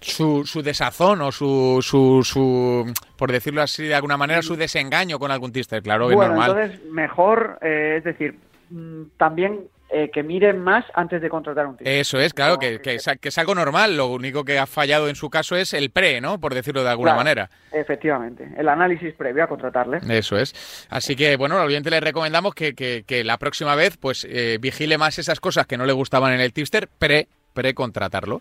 [0.00, 5.18] su, su desazón o su, su, su, por decirlo así de alguna manera, su desengaño
[5.18, 6.50] con algún tister, claro, es normal.
[6.50, 8.36] Entonces, mejor, eh, es decir,
[8.70, 11.76] mm, también eh, que miren más antes de contratar un.
[11.80, 13.96] Eso es, claro, que, que, es, algo normal.
[13.96, 16.38] Lo único que ha fallado en su caso es el pre, ¿no?
[16.38, 17.50] Por decirlo de alguna manera.
[17.72, 20.00] Efectivamente, el análisis previo a contratarle.
[20.10, 20.86] Eso es.
[20.90, 24.98] Así que, bueno, al oyente le recomendamos que, que la próxima vez pues eh, vigile
[24.98, 27.28] más esas cosas que no le gustaban en el tipster pre
[27.58, 28.40] pre-contratarlo.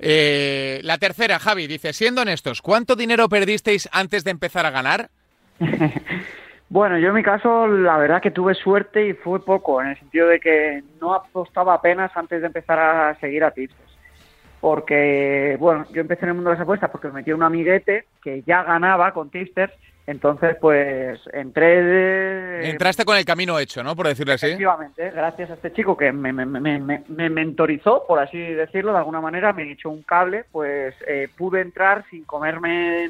[0.00, 5.10] Eh, la tercera, Javi, dice, siendo honestos, ¿cuánto dinero perdisteis antes de empezar a ganar?
[6.68, 9.98] Bueno, yo en mi caso la verdad que tuve suerte y fue poco, en el
[9.98, 13.96] sentido de que no apostaba apenas antes de empezar a seguir a tipsters.
[14.60, 18.06] Porque, bueno, yo empecé en el mundo de las apuestas porque me metí un amiguete
[18.20, 19.72] que ya ganaba con tipsters,
[20.08, 22.70] entonces pues entré de...
[22.70, 23.94] Entraste con el camino hecho, ¿no?
[23.94, 24.46] Por decirlo así.
[24.46, 28.98] Efectivamente, gracias a este chico que me, me, me, me mentorizó, por así decirlo, de
[28.98, 33.08] alguna manera, me echó un cable, pues eh, pude entrar sin comerme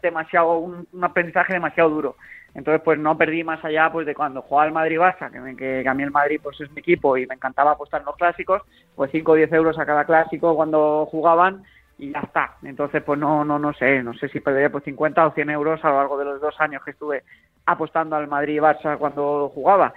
[0.00, 2.16] demasiado, un aprendizaje demasiado duro
[2.56, 5.92] entonces, pues no perdí más allá pues de cuando jugaba el Madrid-Barça, que, que, a
[5.92, 8.62] mí el Madrid pues es mi equipo y me encantaba apostar en los clásicos,
[8.94, 11.64] pues 5 o 10 euros a cada clásico cuando jugaban
[11.98, 12.56] y ya está.
[12.62, 15.84] Entonces, pues no, no, no sé, no sé si perdería pues 50 o 100 euros
[15.84, 17.24] a lo largo de los dos años que estuve
[17.66, 19.92] apostando al Madrid-Barça cuando jugaba.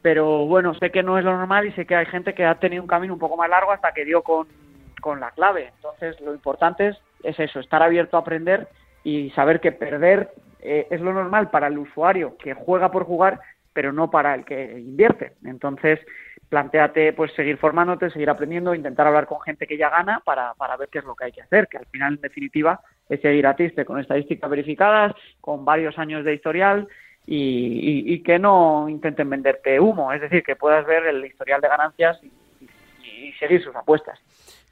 [0.00, 2.54] Pero bueno, sé que no es lo normal y sé que hay gente que ha
[2.54, 4.46] tenido un camino un poco más largo hasta que dio con,
[5.02, 5.70] con la clave.
[5.76, 8.68] Entonces, lo importante es, es eso, estar abierto a aprender
[9.02, 10.30] y saber que perder
[10.64, 13.38] eh, es lo normal para el usuario que juega por jugar,
[13.72, 15.32] pero no para el que invierte.
[15.44, 16.00] Entonces,
[16.48, 20.76] planteate pues seguir formándote, seguir aprendiendo, intentar hablar con gente que ya gana para, para
[20.76, 23.46] ver qué es lo que hay que hacer, que al final, en definitiva, es seguir
[23.46, 26.88] a Tiste con estadísticas verificadas, con varios años de historial
[27.26, 31.68] y, y, que no intenten venderte humo, es decir, que puedas ver el historial de
[31.68, 34.20] ganancias y seguir sus apuestas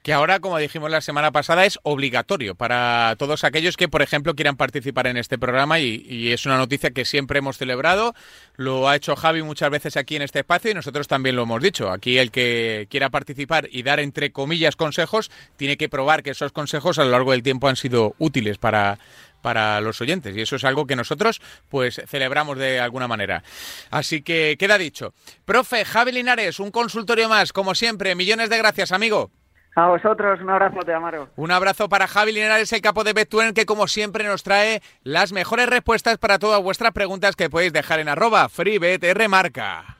[0.03, 4.35] que ahora, como dijimos la semana pasada, es obligatorio para todos aquellos que, por ejemplo,
[4.35, 8.13] quieran participar en este programa y, es una noticia que siempre hemos celebrado.
[8.57, 11.61] Lo ha hecho Javi muchas veces aquí en este espacio y nosotros también lo hemos
[11.61, 11.89] dicho.
[11.89, 16.51] Aquí el que quiera participar y dar, entre comillas, consejos, tiene que probar que esos
[16.51, 18.99] consejos a lo largo del tiempo han sido útiles para,
[19.41, 23.41] para los oyentes y eso es algo que nosotros pues celebramos de alguna manera.
[23.89, 25.13] Así que queda dicho.
[25.45, 29.31] Profe Javi Linares, un consultorio más, como siempre, millones de gracias, amigo.
[29.75, 31.29] A vosotros, un abrazo, te Amaro.
[31.35, 35.31] Un abrazo para Javi Linares, el capo de Betuen, que como siempre nos trae las
[35.31, 39.97] mejores respuestas para todas vuestras preguntas que podéis dejar en arroba freebetrmarca.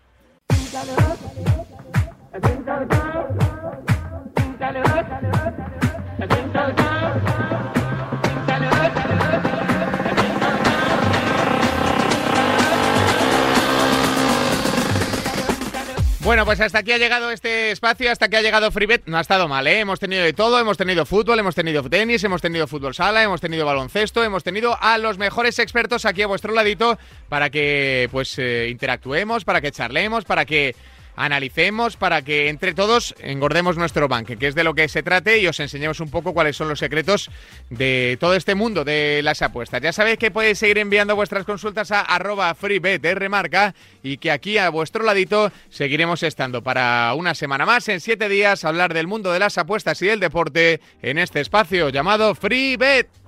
[16.23, 19.03] Bueno, pues hasta aquí ha llegado este espacio, hasta aquí ha llegado FreeBet.
[19.07, 19.81] No ha estado mal, ¿eh?
[19.81, 23.41] Hemos tenido de todo, hemos tenido fútbol, hemos tenido tenis, hemos tenido fútbol sala, hemos
[23.41, 26.97] tenido baloncesto, hemos tenido a los mejores expertos aquí a vuestro ladito
[27.27, 30.77] para que pues eh, interactuemos, para que charlemos, para que
[31.15, 35.39] analicemos para que entre todos engordemos nuestro banque, que es de lo que se trate
[35.39, 37.29] y os enseñemos un poco cuáles son los secretos
[37.69, 39.81] de todo este mundo de las apuestas.
[39.81, 44.69] Ya sabéis que podéis seguir enviando vuestras consultas a arroba freebetremarca y que aquí a
[44.69, 49.39] vuestro ladito seguiremos estando para una semana más, en siete días, hablar del mundo de
[49.39, 53.22] las apuestas y del deporte en este espacio llamado FreeBet.